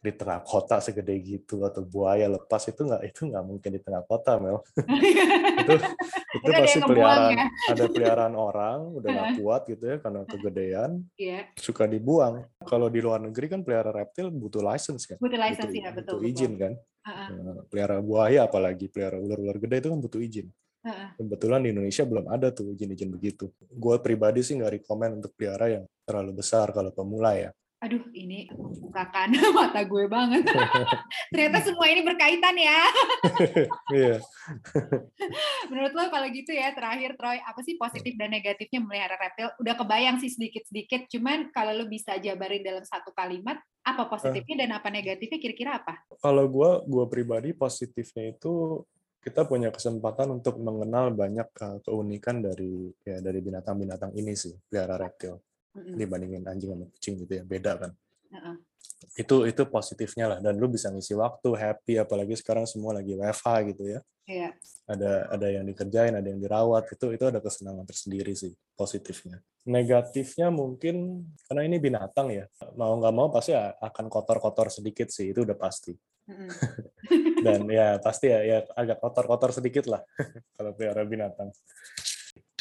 di 0.00 0.12
tengah 0.16 0.40
kota 0.40 0.80
segede 0.80 1.12
gitu 1.20 1.60
atau 1.68 1.84
buaya 1.84 2.24
lepas 2.24 2.64
itu 2.72 2.88
nggak 2.88 3.02
itu 3.04 3.20
nggak 3.28 3.44
mungkin 3.44 3.70
di 3.76 3.80
tengah 3.84 4.02
kota 4.08 4.40
Mel. 4.40 4.64
Itu 6.30 6.46
itu 6.46 6.62
pasti 6.62 6.78
peliharaan 6.78 7.34
ya? 7.34 7.46
ada 7.74 7.84
peliharaan 7.90 8.34
orang 8.38 8.78
udah 9.02 9.08
nggak 9.10 9.30
kuat 9.42 9.62
gitu 9.66 9.82
ya 9.82 9.96
karena 9.98 10.22
kegedean 10.30 10.90
yeah. 11.18 11.42
suka 11.58 11.90
dibuang. 11.90 12.46
Kalau 12.62 12.86
di 12.86 13.02
luar 13.02 13.18
negeri 13.18 13.50
kan 13.50 13.66
pelihara 13.66 13.90
reptil 13.90 14.30
butuh 14.30 14.62
license 14.62 15.10
kan? 15.10 15.18
Butuh 15.18 15.34
license 15.34 15.74
butuh, 15.74 15.82
ya 15.82 15.90
betul 15.90 16.22
butuh 16.22 16.30
izin 16.30 16.52
kan? 16.54 16.72
Uh-uh. 16.78 17.28
nah, 17.34 17.62
pelihara 17.66 17.98
buaya 17.98 18.46
apalagi 18.46 18.86
pelihara 18.86 19.18
ular-ular 19.18 19.58
gede 19.58 19.76
itu 19.82 19.88
kan 19.90 19.98
butuh 19.98 20.20
izin. 20.22 20.46
Uh-uh. 20.80 21.08
kebetulan 21.18 21.60
di 21.60 21.68
Indonesia 21.76 22.08
belum 22.08 22.26
ada 22.30 22.48
tuh 22.54 22.72
izin-izin 22.78 23.10
begitu. 23.10 23.50
Gue 23.68 23.98
pribadi 23.98 24.40
sih 24.46 24.54
nggak 24.54 24.80
rekomend 24.80 25.20
untuk 25.20 25.34
pelihara 25.34 25.66
yang 25.66 25.84
terlalu 26.06 26.40
besar 26.40 26.70
kalau 26.70 26.94
pemula 26.94 27.34
ya 27.34 27.50
aduh 27.80 28.04
ini 28.12 28.44
membukakan 28.52 29.32
mata 29.56 29.80
gue 29.88 30.04
banget. 30.04 30.44
Ternyata 31.32 31.58
semua 31.64 31.88
ini 31.88 32.04
berkaitan 32.04 32.54
ya. 32.56 32.80
Iya. 33.90 34.22
Menurut 35.66 35.92
lo 35.96 36.04
kalau 36.12 36.28
gitu 36.30 36.54
ya 36.54 36.70
terakhir 36.70 37.18
Troy, 37.18 37.42
apa 37.42 37.60
sih 37.66 37.74
positif 37.74 38.14
dan 38.14 38.30
negatifnya 38.30 38.78
melihara 38.78 39.18
reptil? 39.18 39.50
Udah 39.58 39.74
kebayang 39.74 40.22
sih 40.22 40.30
sedikit-sedikit, 40.30 41.10
cuman 41.10 41.50
kalau 41.50 41.74
lo 41.74 41.90
bisa 41.90 42.14
jabarin 42.22 42.62
dalam 42.62 42.86
satu 42.86 43.10
kalimat, 43.10 43.58
apa 43.82 44.06
positifnya 44.06 44.66
dan 44.66 44.78
apa 44.78 44.88
negatifnya 44.94 45.42
kira-kira 45.42 45.82
apa? 45.82 45.98
Kalau 46.22 46.46
gue, 46.46 46.70
gue 46.86 47.04
pribadi 47.10 47.50
positifnya 47.50 48.30
itu 48.30 48.84
kita 49.20 49.42
punya 49.44 49.74
kesempatan 49.74 50.38
untuk 50.38 50.62
mengenal 50.62 51.10
banyak 51.10 51.48
eh, 51.50 51.78
keunikan 51.82 52.38
dari 52.40 52.94
ya 53.02 53.18
dari 53.18 53.40
binatang-binatang 53.42 54.14
ini 54.14 54.38
sih, 54.38 54.54
pelihara 54.70 54.96
reptil 54.96 55.34
mm-hmm. 55.76 55.96
dibandingin 55.96 56.42
anjing 56.46 56.70
sama 56.72 56.86
kucing 56.96 57.14
gitu 57.22 57.32
ya 57.40 57.44
beda 57.44 57.72
kan 57.76 57.90
uh-uh. 58.34 58.56
itu 59.16 59.36
itu 59.48 59.62
positifnya 59.66 60.36
lah 60.36 60.38
dan 60.38 60.54
lu 60.56 60.66
bisa 60.70 60.88
ngisi 60.92 61.16
waktu 61.16 61.48
happy 61.56 62.00
apalagi 62.00 62.34
sekarang 62.38 62.68
semua 62.68 62.96
lagi 62.96 63.16
WFH 63.16 63.48
gitu 63.74 63.82
ya 63.86 64.00
yeah. 64.30 64.52
ada 64.86 65.26
ada 65.30 65.46
yang 65.50 65.64
dikerjain 65.66 66.14
ada 66.14 66.28
yang 66.28 66.38
dirawat 66.38 66.86
itu 66.90 67.06
itu 67.14 67.24
ada 67.26 67.42
kesenangan 67.42 67.84
tersendiri 67.84 68.32
sih 68.38 68.54
positifnya 68.78 69.42
negatifnya 69.66 70.48
mungkin 70.48 71.26
karena 71.44 71.62
ini 71.66 71.76
binatang 71.76 72.32
ya 72.32 72.44
mau 72.78 72.96
nggak 72.96 73.14
mau 73.14 73.28
pasti 73.28 73.52
akan 73.56 74.06
kotor-kotor 74.08 74.72
sedikit 74.72 75.12
sih 75.12 75.34
itu 75.34 75.44
udah 75.44 75.58
pasti 75.58 75.92
dan 77.46 77.66
ya 77.66 77.98
pasti 77.98 78.30
ya, 78.30 78.40
ya 78.44 78.58
agak 78.78 79.02
kotor-kotor 79.02 79.50
sedikit 79.50 79.90
lah 79.90 80.00
kalau 80.56 80.70
pelihara 80.72 81.02
binatang 81.04 81.50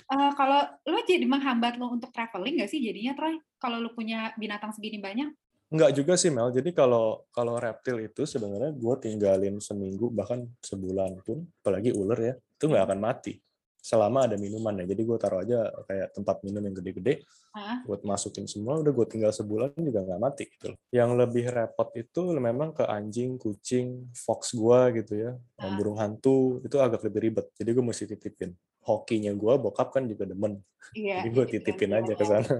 Uh, 0.09 0.33
kalau 0.33 0.65
lo 0.89 0.99
jadi 1.05 1.21
menghambat 1.21 1.77
lo 1.77 1.93
untuk 1.93 2.09
traveling 2.09 2.57
nggak 2.57 2.71
sih 2.73 2.81
jadinya 2.81 3.13
Troy? 3.13 3.37
Kalau 3.61 3.77
lo 3.77 3.93
punya 3.93 4.33
binatang 4.41 4.73
segini 4.73 4.97
banyak? 4.97 5.29
Enggak 5.69 5.93
juga 5.93 6.17
sih 6.17 6.33
Mel. 6.33 6.49
Jadi 6.49 6.73
kalau 6.73 7.29
kalau 7.29 7.61
reptil 7.61 8.01
itu 8.01 8.25
sebenarnya 8.25 8.73
gue 8.73 8.95
tinggalin 9.05 9.61
seminggu 9.61 10.09
bahkan 10.09 10.49
sebulan 10.65 11.21
pun, 11.21 11.45
apalagi 11.61 11.93
ular 11.93 12.17
ya, 12.17 12.33
itu 12.33 12.65
nggak 12.65 12.89
akan 12.89 12.99
mati 12.99 13.37
selama 13.79 14.25
ada 14.25 14.35
minuman 14.35 14.81
ya. 14.81 14.85
Jadi 14.89 15.01
gue 15.05 15.17
taruh 15.21 15.45
aja 15.45 15.69
kayak 15.85 16.17
tempat 16.17 16.41
minum 16.41 16.65
yang 16.65 16.73
gede-gede, 16.73 17.21
huh? 17.53 17.85
buat 17.85 18.01
masukin 18.01 18.49
semua, 18.49 18.81
udah 18.81 18.89
gue 18.89 19.07
tinggal 19.07 19.29
sebulan 19.29 19.77
juga 19.77 20.09
nggak 20.09 20.21
mati 20.21 20.43
gitu. 20.49 20.73
Yang 20.89 21.11
lebih 21.21 21.45
repot 21.53 21.89
itu 21.93 22.21
memang 22.33 22.73
ke 22.73 22.83
anjing, 22.89 23.37
kucing, 23.37 24.09
fox 24.17 24.57
gue 24.57 25.05
gitu 25.05 25.13
ya, 25.21 25.31
huh? 25.37 25.73
burung 25.77 26.01
hantu 26.01 26.65
itu 26.65 26.81
agak 26.81 27.05
lebih 27.05 27.29
ribet. 27.29 27.45
Jadi 27.53 27.69
gue 27.77 27.85
mesti 27.85 28.03
titipin 28.09 28.51
hokinya 28.89 29.29
gue 29.37 29.53
bokap 29.61 29.93
kan 29.93 30.09
juga 30.09 30.25
demen 30.25 30.57
iya, 30.97 31.21
jadi 31.21 31.29
gue 31.29 31.45
gitu 31.45 31.61
titipin 31.61 31.93
kan, 31.93 32.01
aja 32.01 32.13
ke 32.17 32.25
sana 32.25 32.49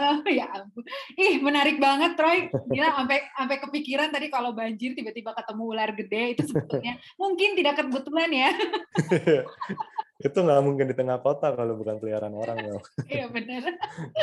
oh, 0.00 0.24
ya 0.24 0.48
ampun 0.56 0.88
ih 1.20 1.36
menarik 1.44 1.76
banget 1.76 2.16
Troy 2.16 2.48
gila 2.48 2.96
sampai 2.96 3.28
sampai 3.36 3.56
kepikiran 3.60 4.08
tadi 4.08 4.32
kalau 4.32 4.56
banjir 4.56 4.96
tiba-tiba 4.96 5.36
ketemu 5.36 5.62
ular 5.68 5.92
gede 5.92 6.22
itu 6.32 6.48
sebetulnya 6.48 6.96
mungkin 7.20 7.52
tidak 7.52 7.84
kebetulan 7.84 8.32
ya 8.32 8.50
itu 10.20 10.36
nggak 10.36 10.60
mungkin 10.60 10.84
di 10.84 10.92
tengah 10.92 11.16
kota 11.24 11.56
kalau 11.56 11.80
bukan 11.80 11.96
peliharaan 11.96 12.36
orang. 12.36 12.76
Iya 13.08 13.32
benar. 13.32 13.72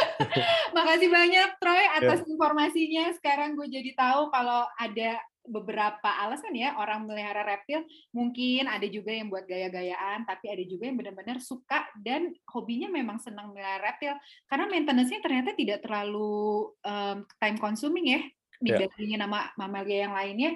Makasih 0.77 1.09
banyak 1.09 1.49
Troy 1.57 1.85
atas 1.89 2.21
ya. 2.21 2.29
informasinya. 2.29 3.09
Sekarang 3.17 3.57
gue 3.57 3.65
jadi 3.65 3.97
tahu 3.97 4.29
kalau 4.29 4.69
ada 4.77 5.17
beberapa 5.47 6.05
alasan 6.05 6.51
ya 6.53 6.75
orang 6.75 7.07
melihara 7.07 7.41
reptil 7.47 7.87
mungkin 8.11 8.67
ada 8.67 8.83
juga 8.85 9.15
yang 9.15 9.31
buat 9.31 9.47
gaya-gayaan 9.47 10.27
tapi 10.27 10.51
ada 10.51 10.63
juga 10.67 10.91
yang 10.91 10.99
benar-benar 10.99 11.39
suka 11.39 11.87
dan 11.97 12.35
hobinya 12.51 12.91
memang 12.91 13.17
senang 13.17 13.55
melihara 13.55 13.91
reptil 13.91 14.13
karena 14.51 14.65
maintenance-nya 14.67 15.19
ternyata 15.23 15.55
tidak 15.55 15.79
terlalu 15.81 16.69
um, 16.83 17.23
time 17.39 17.57
consuming 17.57 18.11
ya 18.11 18.21
ya. 18.61 18.83
dibandingin 18.83 19.17
yeah. 19.17 19.23
nama 19.23 19.39
mamalia 19.55 19.97
yang 20.09 20.13
lainnya 20.13 20.51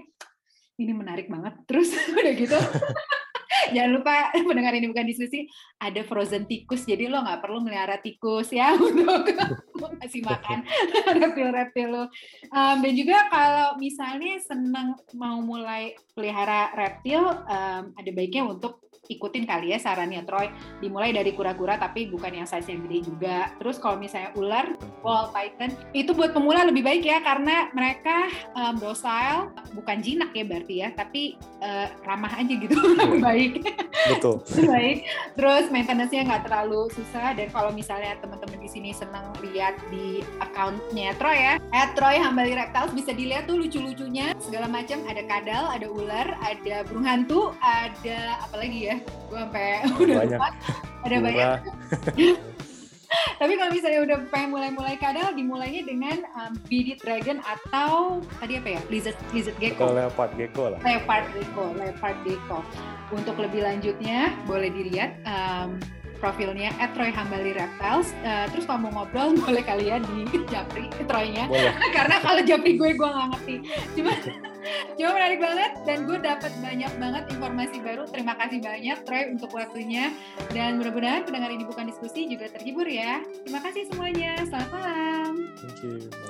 ini 0.75 0.91
menarik 0.91 1.31
banget 1.31 1.55
terus 1.65 1.89
udah 2.19 2.33
gitu 2.35 2.59
Jangan 3.69 3.91
lupa 3.93 4.33
mendengar 4.41 4.73
ini 4.73 4.89
bukan 4.89 5.05
diskusi, 5.05 5.45
ada 5.77 6.01
frozen 6.01 6.49
tikus, 6.49 6.83
jadi 6.83 7.07
lo 7.07 7.21
nggak 7.21 7.39
perlu 7.45 7.61
melihara 7.61 8.01
tikus 8.01 8.49
ya 8.49 8.73
untuk 8.79 9.31
ngasih 9.99 10.21
makan. 10.21 10.59
Reptil-reptil 11.21 11.87
lo. 11.89 12.05
Um, 12.51 12.77
dan 12.83 12.93
juga 12.93 13.17
kalau 13.31 13.79
misalnya 13.81 14.37
senang 14.43 14.99
mau 15.17 15.39
mulai 15.41 15.97
pelihara 16.13 16.73
reptil, 16.77 17.21
um, 17.25 17.83
ada 17.95 18.11
baiknya 18.13 18.45
untuk 18.45 18.81
ikutin 19.11 19.43
kali 19.43 19.75
ya 19.75 19.77
sarannya 19.81 20.23
Troy. 20.23 20.47
Dimulai 20.79 21.11
dari 21.11 21.35
kura-kura 21.35 21.75
tapi 21.75 22.07
bukan 22.07 22.31
yang 22.31 22.47
size 22.47 22.71
yang 22.71 22.87
gede 22.87 23.11
juga. 23.11 23.51
Terus 23.59 23.75
kalau 23.81 23.99
misalnya 23.99 24.31
ular 24.39 24.71
ball 25.03 25.33
python 25.35 25.75
itu 25.91 26.15
buat 26.15 26.31
pemula 26.31 26.63
lebih 26.63 26.85
baik 26.85 27.03
ya 27.03 27.19
karena 27.19 27.67
mereka 27.75 28.31
um, 28.55 28.79
docile 28.79 29.51
bukan 29.75 29.97
jinak 29.99 30.31
ya 30.31 30.43
berarti 30.47 30.75
ya 30.79 30.89
tapi 30.95 31.35
uh, 31.59 31.91
ramah 32.07 32.31
aja 32.39 32.53
gitu. 32.55 32.75
Lebih 32.77 33.21
baik. 33.29 33.51
Betul. 34.15 34.39
Baik. 34.63 35.03
Terus 35.35 35.65
maintenance-nya 35.67 36.23
nggak 36.31 36.43
terlalu 36.47 36.87
susah 36.95 37.35
dan 37.35 37.51
kalau 37.51 37.75
misalnya 37.75 38.15
teman-teman 38.23 38.63
di 38.63 38.69
sini 38.71 38.89
senang 38.95 39.35
lihat 39.43 39.70
di 39.89 40.23
account-nya. 40.39 41.13
Troy 41.19 41.37
ya? 41.37 41.53
At 41.71 41.93
Troy 41.93 42.17
Hambali 42.19 42.53
Reptiles 42.55 42.93
bisa 42.95 43.11
dilihat 43.11 43.47
tuh 43.47 43.59
lucu-lucunya. 43.59 44.33
Segala 44.39 44.67
macam 44.67 45.03
ada 45.05 45.21
kadal 45.25 45.63
ada 45.71 45.87
ular 45.87 46.27
ada 46.41 46.83
burung 46.87 47.07
hantu 47.07 47.53
ada 47.59 48.41
apa 48.41 48.55
lagi 48.59 48.79
ya? 48.91 48.95
Gue 49.29 49.39
sampai 49.39 49.67
udah 50.01 50.15
banyak. 50.21 50.39
lupa. 50.39 50.49
Ada 51.01 51.15
Murah. 51.17 51.25
banyak. 51.25 51.59
Tapi 53.11 53.53
kalau 53.59 53.71
misalnya 53.75 54.01
udah 54.07 54.17
pengen 54.31 54.49
mulai-mulai 54.55 54.95
kadal 54.95 55.35
dimulainya 55.35 55.83
dengan 55.83 56.23
um, 56.37 56.55
beaded 56.71 57.01
dragon 57.03 57.43
atau 57.43 58.23
tadi 58.39 58.55
apa 58.61 58.79
ya? 58.79 58.81
Lizard 58.87 59.17
lizard 59.35 59.57
atau 59.59 59.65
gecko 59.67 59.85
leopard 59.91 60.31
gecko 60.39 60.63
lah. 60.71 60.79
Leopard 60.85 61.25
gecko 61.35 61.65
leopard 61.75 62.17
gecko. 62.23 62.59
Untuk 63.11 63.35
lebih 63.35 63.67
lanjutnya 63.67 64.31
boleh 64.47 64.71
dilihat 64.71 65.19
um, 65.27 65.75
profilnya 66.21 66.69
at 66.77 66.93
Troy 66.93 67.09
Hambali 67.09 67.57
Reptiles. 67.57 68.13
Uh, 68.21 68.45
terus 68.53 68.69
kalau 68.69 68.87
mau 68.87 69.01
ngobrol 69.01 69.35
boleh 69.43 69.65
kalian 69.65 70.05
di 70.05 70.45
Japri 70.47 70.87
Troynya. 71.09 71.49
Karena 71.97 72.21
kalau 72.21 72.41
Japri 72.45 72.77
gue 72.77 72.93
gue 72.93 73.09
nggak 73.09 73.27
ngerti. 73.33 73.55
Cuma 73.97 74.13
cuma 75.01 75.09
menarik 75.17 75.41
banget 75.41 75.71
dan 75.89 75.97
gue 76.05 76.17
dapat 76.21 76.53
banyak 76.61 76.93
banget 77.01 77.23
informasi 77.33 77.77
baru. 77.81 78.03
Terima 78.05 78.37
kasih 78.37 78.61
banyak 78.61 78.97
Troy 79.03 79.23
untuk 79.33 79.49
waktunya 79.51 80.13
dan 80.53 80.77
mudah-mudahan 80.77 81.25
pendengar 81.25 81.49
ini 81.49 81.65
bukan 81.65 81.89
diskusi 81.89 82.29
juga 82.29 82.47
terhibur 82.53 82.85
ya. 82.85 83.25
Terima 83.41 83.59
kasih 83.65 83.89
semuanya. 83.89 84.37
Selamat 84.45 84.69
malam. 84.69 85.33
thank 85.57 85.81
you. 85.81 86.20